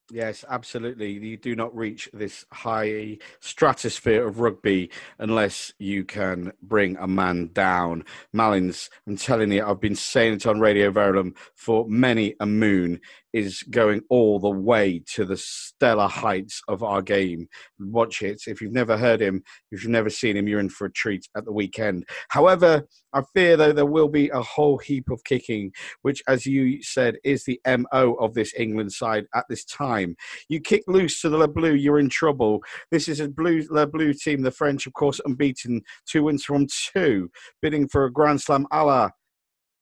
Yes, 0.10 0.46
absolutely. 0.48 1.12
You 1.12 1.36
do 1.36 1.54
not 1.54 1.76
reach 1.76 2.10
this 2.14 2.46
high 2.54 3.18
stratosphere 3.42 4.26
of 4.26 4.40
rugby 4.40 4.90
unless 5.20 5.74
you 5.80 6.06
can 6.06 6.54
bring 6.62 6.96
a 6.96 7.08
man 7.08 7.50
down. 7.52 8.06
Malins, 8.32 8.90
I'm 9.06 9.18
telling 9.18 9.52
you, 9.52 9.66
I've 9.66 9.82
been 9.82 9.96
saying 9.96 10.36
it 10.36 10.48
on 10.48 10.62
Radio 10.62 10.92
Verulam 10.92 11.36
for 11.56 11.86
many 11.90 12.36
a 12.40 12.46
moon 12.46 13.02
is 13.38 13.62
going 13.70 14.02
all 14.10 14.40
the 14.40 14.50
way 14.50 15.00
to 15.14 15.24
the 15.24 15.38
stellar 15.38 16.08
heights 16.08 16.60
of 16.68 16.82
our 16.82 17.04
game. 17.04 17.48
Watch 17.80 18.24
it. 18.24 18.42
If 18.48 18.62
you've 18.62 18.74
never 18.74 18.98
heard 18.98 19.22
him, 19.22 19.44
if 19.72 19.84
you've 19.84 19.92
never 19.92 20.10
seen 20.10 20.36
him, 20.36 20.48
you're 20.48 20.60
in 20.60 20.70
for 20.70 20.86
a 20.86 20.92
treat 20.92 21.28
at 21.38 21.46
the 21.46 21.52
weekend. 21.52 22.06
However, 22.30 22.88
I 23.14 23.22
fear 23.36 23.56
though 23.56 23.74
there 23.74 23.86
will 23.86 24.10
be 24.10 24.30
a 24.30 24.42
whole 24.42 24.80
heap 24.80 25.12
of 25.12 25.24
kicking, 25.24 25.72
which, 26.02 26.24
as 26.28 26.48
you 26.48 26.82
said, 26.82 27.18
is 27.24 27.44
the 27.44 27.62
MO 27.68 28.14
of 28.20 28.34
this 28.34 28.54
England 28.58 28.92
side 28.92 29.26
at 29.36 29.46
this 29.50 29.64
time. 29.66 30.16
You 30.50 30.60
kick 30.60 30.84
loose 30.88 31.22
to 31.22 31.30
the 31.30 31.38
Le 31.38 31.48
Bleu, 31.48 31.74
you're 31.74 32.00
in 32.00 32.10
trouble. 32.10 32.64
This 32.90 33.08
is 33.08 33.20
a 33.20 33.30
blue 33.30 33.64
Le 33.70 33.86
Bleu 33.86 34.14
team, 34.14 34.42
the 34.42 34.52
French, 34.52 34.88
of 34.88 34.94
course, 34.94 35.22
unbeaten, 35.26 35.84
two 36.08 36.24
wins 36.24 36.44
from 36.44 36.66
two, 36.92 37.30
bidding 37.62 37.88
for 37.88 38.06
a 38.06 38.12
Grand 38.12 38.42
Slam 38.42 38.66
a 38.72 38.84
la 38.84 39.10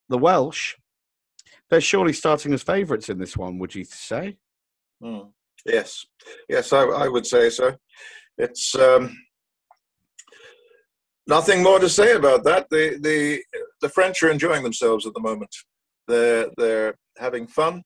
the 0.10 0.18
Welsh 0.18 0.76
they're 1.70 1.82
surely 1.82 2.14
starting 2.14 2.54
as 2.54 2.64
favourites 2.64 3.10
in 3.10 3.18
this 3.18 3.36
one. 3.36 3.60
Would 3.60 3.76
you 3.76 3.84
say? 3.84 4.38
Mm. 5.04 5.32
Yes, 5.66 6.06
yes, 6.48 6.72
I, 6.74 6.84
I, 6.84 7.08
would 7.08 7.26
say 7.26 7.50
so. 7.50 7.76
It's 8.38 8.76
um, 8.76 9.18
nothing 11.28 11.64
more 11.64 11.80
to 11.80 11.90
say 11.90 12.14
about 12.14 12.44
that. 12.44 12.68
The 12.70 13.00
the 13.02 13.42
the 13.82 13.90
French 13.90 14.22
are 14.22 14.30
enjoying 14.30 14.64
themselves 14.64 15.08
at 15.08 15.14
the 15.14 15.22
moment. 15.22 15.54
They're 16.08 16.50
they're 16.58 16.96
having 17.18 17.48
fun. 17.48 17.82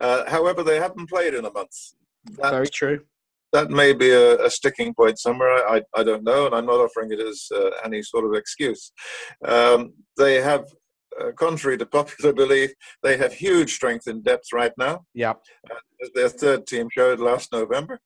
Uh, 0.00 0.30
however, 0.30 0.62
they 0.62 0.78
haven't 0.78 1.08
played 1.08 1.34
in 1.34 1.44
a 1.44 1.50
month. 1.50 1.74
That, 2.36 2.50
Very 2.52 2.68
true. 2.68 3.00
that 3.52 3.70
may 3.70 3.92
be 3.92 4.10
a, 4.10 4.44
a 4.44 4.50
sticking 4.50 4.94
point 4.94 5.18
somewhere. 5.18 5.66
I, 5.68 5.82
I, 5.94 6.02
don't 6.02 6.24
know, 6.24 6.46
and 6.46 6.54
I'm 6.54 6.66
not 6.66 6.80
offering 6.80 7.10
it 7.12 7.20
as 7.20 7.48
uh, 7.54 7.70
any 7.84 8.02
sort 8.02 8.24
of 8.24 8.34
excuse. 8.34 8.92
Um, 9.44 9.94
they 10.16 10.40
have, 10.40 10.66
uh, 11.20 11.32
contrary 11.32 11.78
to 11.78 11.86
popular 11.86 12.32
belief, 12.42 12.70
they 13.02 13.16
have 13.16 13.32
huge 13.32 13.74
strength 13.74 14.06
in 14.06 14.22
depth 14.22 14.52
right 14.52 14.72
now. 14.78 15.04
Yeah, 15.14 15.34
as 16.02 16.10
their 16.14 16.28
third 16.28 16.66
team 16.66 16.88
showed 16.90 17.20
last 17.20 17.52
November. 17.52 18.00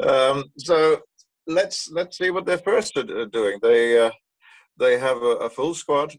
Um, 0.00 0.44
so 0.58 1.00
let's 1.46 1.90
let's 1.90 2.18
see 2.18 2.30
what 2.30 2.46
their 2.46 2.58
first 2.58 2.96
are 2.96 3.26
doing. 3.26 3.58
They 3.62 3.98
uh, 3.98 4.10
they 4.78 4.98
have 4.98 5.18
a, 5.18 5.36
a 5.46 5.50
full 5.50 5.74
squad. 5.74 6.14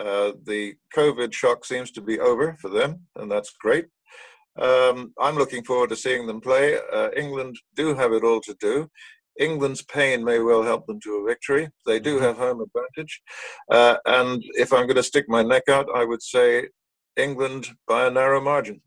Uh, 0.00 0.32
the 0.44 0.74
COVID 0.96 1.32
shock 1.32 1.64
seems 1.64 1.90
to 1.92 2.00
be 2.00 2.18
over 2.18 2.56
for 2.60 2.70
them, 2.70 3.06
and 3.16 3.30
that's 3.30 3.54
great. 3.60 3.86
Um, 4.60 5.14
I'm 5.18 5.36
looking 5.36 5.64
forward 5.64 5.90
to 5.90 5.96
seeing 5.96 6.26
them 6.26 6.40
play. 6.40 6.78
Uh, 6.92 7.10
England 7.16 7.56
do 7.76 7.94
have 7.94 8.12
it 8.12 8.24
all 8.24 8.40
to 8.40 8.54
do. 8.60 8.88
England's 9.38 9.82
pain 9.82 10.24
may 10.24 10.38
well 10.38 10.62
help 10.62 10.86
them 10.86 11.00
to 11.00 11.16
a 11.16 11.26
victory. 11.26 11.70
They 11.86 12.00
do 12.00 12.16
mm-hmm. 12.16 12.24
have 12.24 12.36
home 12.36 12.60
advantage. 12.60 13.22
Uh, 13.70 13.96
and 14.06 14.42
if 14.54 14.72
I'm 14.72 14.86
going 14.86 14.96
to 14.96 15.02
stick 15.02 15.26
my 15.28 15.42
neck 15.42 15.64
out, 15.68 15.88
I 15.94 16.04
would 16.04 16.22
say 16.22 16.68
England 17.16 17.70
by 17.86 18.06
a 18.06 18.10
narrow 18.10 18.40
margin. 18.40 18.80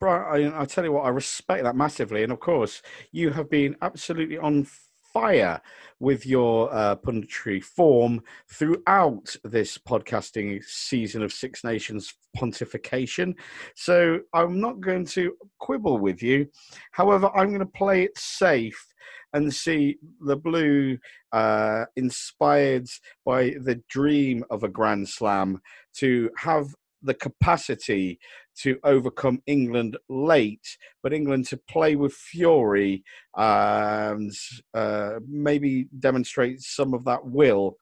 Brian, 0.00 0.52
I, 0.52 0.62
I 0.62 0.64
tell 0.64 0.84
you 0.84 0.92
what, 0.92 1.06
I 1.06 1.08
respect 1.08 1.64
that 1.64 1.76
massively. 1.76 2.22
And 2.22 2.32
of 2.32 2.40
course, 2.40 2.82
you 3.12 3.30
have 3.30 3.48
been 3.48 3.76
absolutely 3.82 4.38
on 4.38 4.66
fire 5.12 5.60
with 6.04 6.26
your 6.26 6.72
uh, 6.72 6.94
punditry 6.96 7.64
form 7.64 8.22
throughout 8.50 9.34
this 9.42 9.78
podcasting 9.78 10.62
season 10.62 11.22
of 11.22 11.32
Six 11.32 11.64
Nations 11.64 12.14
pontification. 12.36 13.34
So 13.74 14.20
I'm 14.34 14.60
not 14.60 14.80
going 14.80 15.06
to 15.06 15.34
quibble 15.58 15.96
with 15.98 16.22
you. 16.22 16.46
However, 16.92 17.30
I'm 17.34 17.48
going 17.48 17.60
to 17.60 17.66
play 17.66 18.02
it 18.02 18.18
safe 18.18 18.86
and 19.32 19.52
see 19.52 19.96
the 20.20 20.36
blue 20.36 20.98
uh, 21.32 21.86
inspired 21.96 22.86
by 23.24 23.54
the 23.62 23.82
dream 23.88 24.44
of 24.50 24.62
a 24.62 24.68
Grand 24.68 25.08
Slam 25.08 25.60
to 25.94 26.30
have 26.36 26.66
the 27.04 27.14
capacity 27.14 28.18
to 28.56 28.78
overcome 28.84 29.42
England 29.46 29.96
late, 30.08 30.76
but 31.02 31.12
England 31.12 31.46
to 31.48 31.56
play 31.68 31.96
with 31.96 32.12
fury 32.12 33.04
and 33.36 34.32
uh, 34.74 35.14
maybe 35.28 35.86
demonstrate 35.98 36.60
some 36.60 36.94
of 36.94 37.04
that 37.04 37.24
will. 37.24 37.76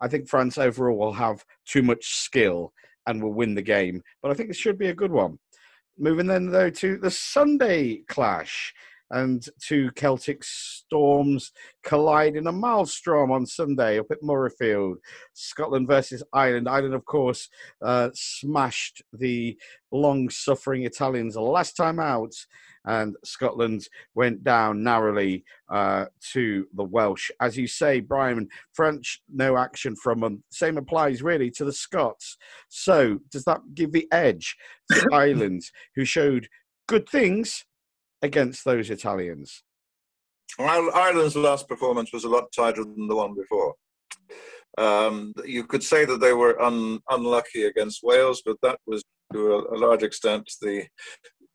I 0.00 0.08
think 0.08 0.28
France 0.28 0.56
overall 0.58 0.98
will 0.98 1.12
have 1.12 1.44
too 1.66 1.82
much 1.82 2.06
skill 2.06 2.72
and 3.06 3.22
will 3.22 3.34
win 3.34 3.54
the 3.54 3.62
game, 3.62 4.02
but 4.22 4.30
I 4.30 4.34
think 4.34 4.50
it 4.50 4.56
should 4.56 4.78
be 4.78 4.88
a 4.88 4.94
good 4.94 5.12
one. 5.12 5.38
Moving 5.98 6.26
then, 6.26 6.50
though, 6.50 6.70
to 6.70 6.96
the 6.96 7.10
Sunday 7.10 8.02
clash 8.08 8.72
and 9.10 9.46
two 9.60 9.90
Celtic 9.96 10.44
storms 10.44 11.52
collide 11.82 12.36
in 12.36 12.46
a 12.46 12.52
maelstrom 12.52 13.30
on 13.30 13.46
Sunday 13.46 13.98
up 13.98 14.06
at 14.10 14.22
Murrayfield. 14.22 14.96
Scotland 15.34 15.88
versus 15.88 16.22
Ireland. 16.32 16.68
Ireland, 16.68 16.94
of 16.94 17.04
course, 17.04 17.48
uh, 17.82 18.10
smashed 18.14 19.02
the 19.12 19.58
long 19.90 20.30
suffering 20.30 20.84
Italians 20.84 21.36
last 21.36 21.76
time 21.76 21.98
out. 21.98 22.34
And 22.86 23.14
Scotland 23.24 23.86
went 24.14 24.42
down 24.42 24.82
narrowly 24.82 25.44
uh, 25.68 26.06
to 26.32 26.66
the 26.74 26.84
Welsh. 26.84 27.30
As 27.40 27.58
you 27.58 27.66
say, 27.66 28.00
Brian, 28.00 28.48
French, 28.72 29.20
no 29.30 29.58
action 29.58 29.94
from 29.96 30.20
them. 30.20 30.42
Same 30.50 30.78
applies 30.78 31.22
really 31.22 31.50
to 31.52 31.64
the 31.66 31.74
Scots. 31.74 32.38
So, 32.68 33.18
does 33.30 33.44
that 33.44 33.60
give 33.74 33.92
the 33.92 34.08
edge 34.12 34.56
to 34.92 35.08
Ireland, 35.12 35.62
who 35.94 36.06
showed 36.06 36.48
good 36.88 37.06
things 37.06 37.66
against 38.22 38.64
those 38.64 38.90
Italians? 38.90 39.62
Ireland's 40.58 41.36
last 41.36 41.68
performance 41.68 42.12
was 42.12 42.24
a 42.24 42.28
lot 42.28 42.52
tighter 42.54 42.84
than 42.84 43.08
the 43.08 43.16
one 43.16 43.34
before. 43.34 43.74
Um, 44.78 45.32
you 45.44 45.64
could 45.64 45.82
say 45.82 46.04
that 46.04 46.20
they 46.20 46.32
were 46.32 46.60
un, 46.60 47.00
unlucky 47.10 47.64
against 47.64 48.00
Wales, 48.02 48.42
but 48.44 48.56
that 48.62 48.78
was 48.86 49.02
to 49.32 49.52
a, 49.52 49.76
a 49.76 49.78
large 49.78 50.02
extent 50.02 50.50
the 50.60 50.86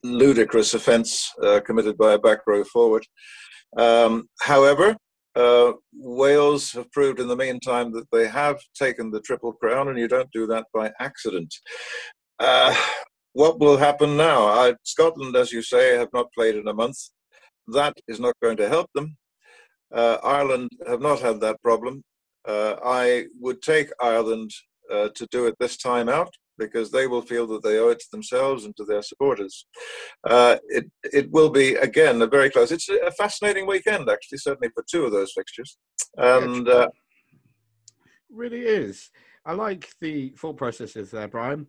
ludicrous 0.02 0.74
offence 0.74 1.30
uh, 1.42 1.60
committed 1.60 1.96
by 1.98 2.12
a 2.12 2.18
back 2.18 2.40
row 2.46 2.64
forward. 2.64 3.04
Um, 3.76 4.28
however, 4.40 4.96
uh, 5.34 5.72
Wales 5.92 6.72
have 6.72 6.90
proved 6.92 7.20
in 7.20 7.28
the 7.28 7.36
meantime 7.36 7.92
that 7.92 8.06
they 8.10 8.26
have 8.26 8.58
taken 8.74 9.10
the 9.10 9.20
Triple 9.20 9.52
Crown, 9.52 9.88
and 9.88 9.98
you 9.98 10.08
don't 10.08 10.30
do 10.32 10.46
that 10.46 10.66
by 10.72 10.92
accident. 10.98 11.54
Uh, 12.38 12.74
what 13.36 13.60
will 13.60 13.76
happen 13.76 14.16
now? 14.16 14.46
I, 14.46 14.74
Scotland, 14.82 15.36
as 15.36 15.52
you 15.52 15.60
say, 15.60 15.94
have 15.94 16.08
not 16.14 16.32
played 16.32 16.56
in 16.56 16.68
a 16.68 16.72
month. 16.72 16.98
That 17.68 17.94
is 18.08 18.18
not 18.18 18.34
going 18.42 18.56
to 18.56 18.68
help 18.68 18.88
them. 18.94 19.18
Uh, 19.94 20.16
Ireland 20.24 20.70
have 20.88 21.02
not 21.02 21.20
had 21.20 21.42
that 21.42 21.60
problem. 21.60 22.02
Uh, 22.48 22.76
I 22.82 23.26
would 23.38 23.60
take 23.60 23.90
Ireland 24.00 24.52
uh, 24.90 25.08
to 25.14 25.26
do 25.30 25.46
it 25.48 25.54
this 25.60 25.76
time 25.76 26.08
out 26.08 26.32
because 26.56 26.90
they 26.90 27.06
will 27.06 27.20
feel 27.20 27.46
that 27.48 27.62
they 27.62 27.78
owe 27.78 27.90
it 27.90 28.00
to 28.00 28.10
themselves 28.10 28.64
and 28.64 28.74
to 28.78 28.86
their 28.86 29.02
supporters. 29.02 29.66
Uh, 30.26 30.56
it 30.68 30.86
it 31.02 31.30
will 31.30 31.50
be 31.50 31.74
again 31.74 32.22
a 32.22 32.26
very 32.26 32.48
close. 32.48 32.72
It's 32.72 32.88
a 32.88 33.10
fascinating 33.10 33.66
weekend, 33.66 34.08
actually, 34.08 34.38
certainly 34.38 34.70
for 34.72 34.82
two 34.90 35.04
of 35.04 35.12
those 35.12 35.32
fixtures, 35.32 35.76
and 36.16 36.66
uh, 36.66 36.88
really 38.30 38.62
is. 38.62 39.10
I 39.44 39.52
like 39.52 39.90
the 40.00 40.30
thought 40.38 40.56
processes 40.56 41.10
there, 41.10 41.28
Brian 41.28 41.66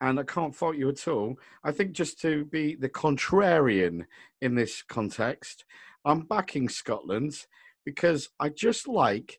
and 0.00 0.18
I 0.20 0.22
can't 0.22 0.54
fault 0.54 0.76
you 0.76 0.88
at 0.88 1.08
all. 1.08 1.38
I 1.64 1.72
think 1.72 1.92
just 1.92 2.20
to 2.22 2.44
be 2.44 2.74
the 2.74 2.88
contrarian 2.88 4.04
in 4.40 4.54
this 4.54 4.82
context, 4.82 5.64
I'm 6.04 6.20
backing 6.20 6.68
Scotland 6.68 7.46
because 7.84 8.28
I 8.38 8.50
just 8.50 8.86
like 8.86 9.38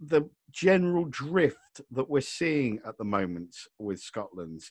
the 0.00 0.28
general 0.50 1.04
drift 1.04 1.80
that 1.90 2.10
we're 2.10 2.20
seeing 2.20 2.80
at 2.86 2.98
the 2.98 3.04
moment 3.04 3.56
with 3.78 4.00
Scotland. 4.00 4.62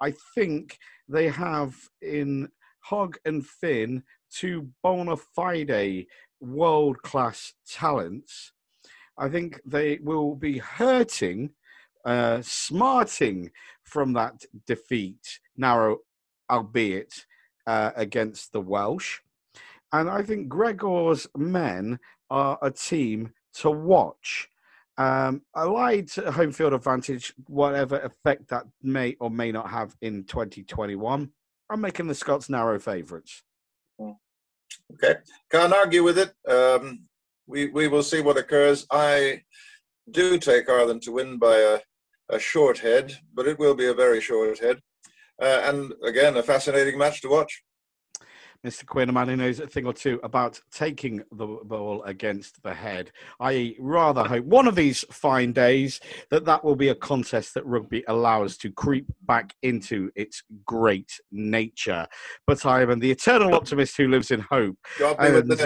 I 0.00 0.14
think 0.34 0.78
they 1.08 1.28
have 1.28 1.74
in 2.02 2.48
Hogg 2.80 3.18
and 3.24 3.46
Finn 3.46 4.02
two 4.30 4.70
bona 4.82 5.16
fide 5.16 6.06
world 6.40 7.02
class 7.02 7.54
talents. 7.68 8.52
I 9.18 9.28
think 9.28 9.60
they 9.64 9.98
will 10.02 10.34
be 10.34 10.58
hurting 10.58 11.50
smarting 12.42 13.50
from 13.84 14.12
that 14.14 14.44
defeat, 14.66 15.40
narrow 15.56 15.98
albeit, 16.50 17.26
uh, 17.66 17.90
against 17.96 18.52
the 18.52 18.60
Welsh. 18.60 19.20
And 19.92 20.08
I 20.08 20.22
think 20.22 20.48
Gregor's 20.48 21.26
men 21.36 21.98
are 22.30 22.58
a 22.62 22.70
team 22.70 23.32
to 23.54 23.70
watch. 23.70 24.48
Um, 24.98 25.42
I 25.54 25.64
lied 25.64 26.10
home 26.10 26.52
field 26.52 26.74
advantage, 26.74 27.32
whatever 27.46 27.98
effect 28.00 28.48
that 28.48 28.64
may 28.82 29.16
or 29.18 29.30
may 29.30 29.50
not 29.50 29.70
have 29.70 29.96
in 30.02 30.24
2021. 30.24 31.30
I'm 31.70 31.80
making 31.80 32.08
the 32.08 32.14
Scots 32.14 32.48
narrow 32.48 32.78
favourites. 32.78 33.42
Okay, 34.94 35.20
can't 35.50 35.72
argue 35.72 36.02
with 36.02 36.18
it. 36.18 36.32
Um, 36.48 37.06
we 37.46 37.68
we 37.68 37.88
will 37.88 38.02
see 38.02 38.20
what 38.20 38.36
occurs. 38.36 38.86
I 38.90 39.42
do 40.10 40.38
take 40.38 40.68
Ireland 40.68 41.02
to 41.02 41.12
win 41.12 41.38
by 41.38 41.56
a 41.56 41.80
a 42.30 42.38
short 42.38 42.78
head, 42.78 43.18
but 43.34 43.46
it 43.46 43.58
will 43.58 43.74
be 43.74 43.86
a 43.86 43.94
very 43.94 44.20
short 44.20 44.58
head. 44.58 44.78
Uh, 45.40 45.60
and 45.64 45.92
again, 46.04 46.36
a 46.36 46.42
fascinating 46.42 46.98
match 46.98 47.20
to 47.22 47.28
watch. 47.28 47.62
Mr. 48.66 48.84
Quinn, 48.84 49.08
a 49.08 49.12
man 49.12 49.28
who 49.28 49.36
knows 49.36 49.58
a 49.58 49.66
thing 49.66 49.86
or 49.86 49.94
two 49.94 50.20
about 50.22 50.60
taking 50.70 51.22
the 51.32 51.46
ball 51.46 52.02
against 52.02 52.62
the 52.62 52.74
head. 52.74 53.10
I 53.40 53.74
rather 53.78 54.22
hope 54.22 54.44
one 54.44 54.68
of 54.68 54.74
these 54.74 55.02
fine 55.10 55.52
days 55.52 55.98
that 56.30 56.44
that 56.44 56.62
will 56.62 56.76
be 56.76 56.90
a 56.90 56.94
contest 56.94 57.54
that 57.54 57.64
rugby 57.64 58.04
allows 58.06 58.58
to 58.58 58.70
creep 58.70 59.06
back 59.22 59.54
into 59.62 60.10
its 60.14 60.42
great 60.66 61.10
nature. 61.32 62.06
But 62.46 62.66
I 62.66 62.82
am 62.82 62.98
the 63.00 63.10
eternal 63.10 63.54
optimist 63.54 63.96
who 63.96 64.08
lives 64.08 64.30
in 64.30 64.40
hope. 64.40 64.76
And, 65.18 65.58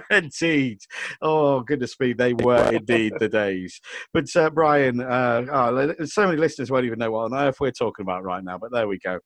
indeed. 0.10 0.78
Oh, 1.20 1.60
goodness 1.60 1.94
me, 2.00 2.14
they 2.14 2.34
were 2.34 2.72
indeed 2.72 3.12
the 3.20 3.28
days. 3.28 3.80
But 4.12 4.34
uh, 4.34 4.50
Brian, 4.50 5.00
uh, 5.00 5.46
oh, 5.52 6.04
so 6.04 6.26
many 6.26 6.38
listeners 6.38 6.70
won't 6.70 6.84
even 6.84 6.98
know 6.98 7.12
what 7.12 7.32
on 7.32 7.34
earth 7.34 7.60
we're 7.60 7.70
talking 7.70 8.02
about 8.02 8.24
right 8.24 8.42
now, 8.42 8.58
but 8.58 8.72
there 8.72 8.88
we 8.88 8.98
go. 8.98 9.20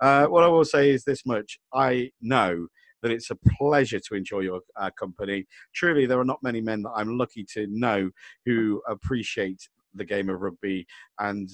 Uh, 0.00 0.24
what 0.26 0.42
I 0.42 0.48
will 0.48 0.64
say 0.64 0.88
is 0.90 1.04
this 1.04 1.26
much. 1.26 1.58
I 1.74 2.10
know 2.20 2.66
that 3.02 3.10
it's 3.10 3.30
a 3.30 3.36
pleasure 3.58 4.00
to 4.00 4.14
enjoy 4.14 4.40
your 4.40 4.60
uh, 4.76 4.90
company. 4.98 5.46
Truly, 5.74 6.06
there 6.06 6.18
are 6.18 6.24
not 6.24 6.42
many 6.42 6.60
men 6.60 6.82
that 6.82 6.92
I'm 6.96 7.18
lucky 7.18 7.44
to 7.52 7.66
know 7.68 8.10
who 8.46 8.82
appreciate 8.88 9.68
the 9.94 10.04
game 10.04 10.28
of 10.28 10.40
rugby 10.40 10.86
and 11.18 11.48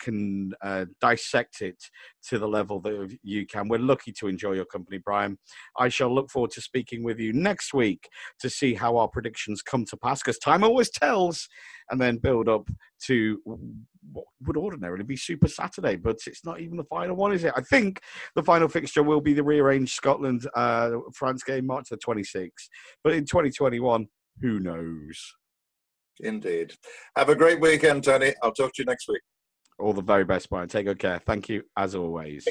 can 0.00 0.52
uh, 0.62 0.86
dissect 1.00 1.62
it 1.62 1.76
to 2.28 2.38
the 2.38 2.48
level 2.48 2.80
that 2.80 3.16
you 3.22 3.46
can. 3.46 3.68
We're 3.68 3.78
lucky 3.78 4.12
to 4.12 4.28
enjoy 4.28 4.52
your 4.52 4.64
company, 4.64 4.98
Brian. 4.98 5.38
I 5.78 5.88
shall 5.88 6.14
look 6.14 6.30
forward 6.30 6.50
to 6.52 6.60
speaking 6.60 7.04
with 7.04 7.18
you 7.18 7.32
next 7.32 7.74
week 7.74 8.08
to 8.40 8.50
see 8.50 8.74
how 8.74 8.96
our 8.96 9.08
predictions 9.08 9.62
come 9.62 9.84
to 9.86 9.96
pass, 9.96 10.22
because 10.22 10.38
time 10.38 10.64
always 10.64 10.90
tells, 10.90 11.48
and 11.90 12.00
then 12.00 12.18
build 12.18 12.48
up 12.48 12.68
to 13.06 13.40
what 14.12 14.24
would 14.46 14.56
ordinarily 14.56 15.04
be 15.04 15.16
Super 15.16 15.48
Saturday, 15.48 15.96
but 15.96 16.16
it's 16.26 16.44
not 16.44 16.60
even 16.60 16.76
the 16.76 16.84
final 16.84 17.16
one, 17.16 17.32
is 17.32 17.44
it? 17.44 17.52
I 17.56 17.62
think 17.62 18.00
the 18.34 18.42
final 18.42 18.68
fixture 18.68 19.02
will 19.02 19.20
be 19.20 19.34
the 19.34 19.42
rearranged 19.42 19.92
Scotland 19.92 20.48
uh, 20.54 20.92
France 21.14 21.42
game, 21.42 21.66
March 21.66 21.88
the 21.90 21.98
26th. 21.98 22.68
But 23.04 23.14
in 23.14 23.24
2021, 23.24 24.06
who 24.40 24.60
knows? 24.60 25.34
Indeed. 26.20 26.74
Have 27.16 27.28
a 27.28 27.36
great 27.36 27.60
weekend, 27.60 28.04
Tony. 28.04 28.34
I'll 28.42 28.52
talk 28.52 28.72
to 28.74 28.82
you 28.82 28.86
next 28.86 29.08
week. 29.08 29.22
All 29.80 29.92
the 29.92 30.02
very 30.02 30.24
best, 30.24 30.50
Brian. 30.50 30.68
Take 30.68 30.86
good 30.86 30.98
care. 30.98 31.20
Thank 31.26 31.48
you, 31.48 31.62
as 31.76 31.94
always. 31.94 32.46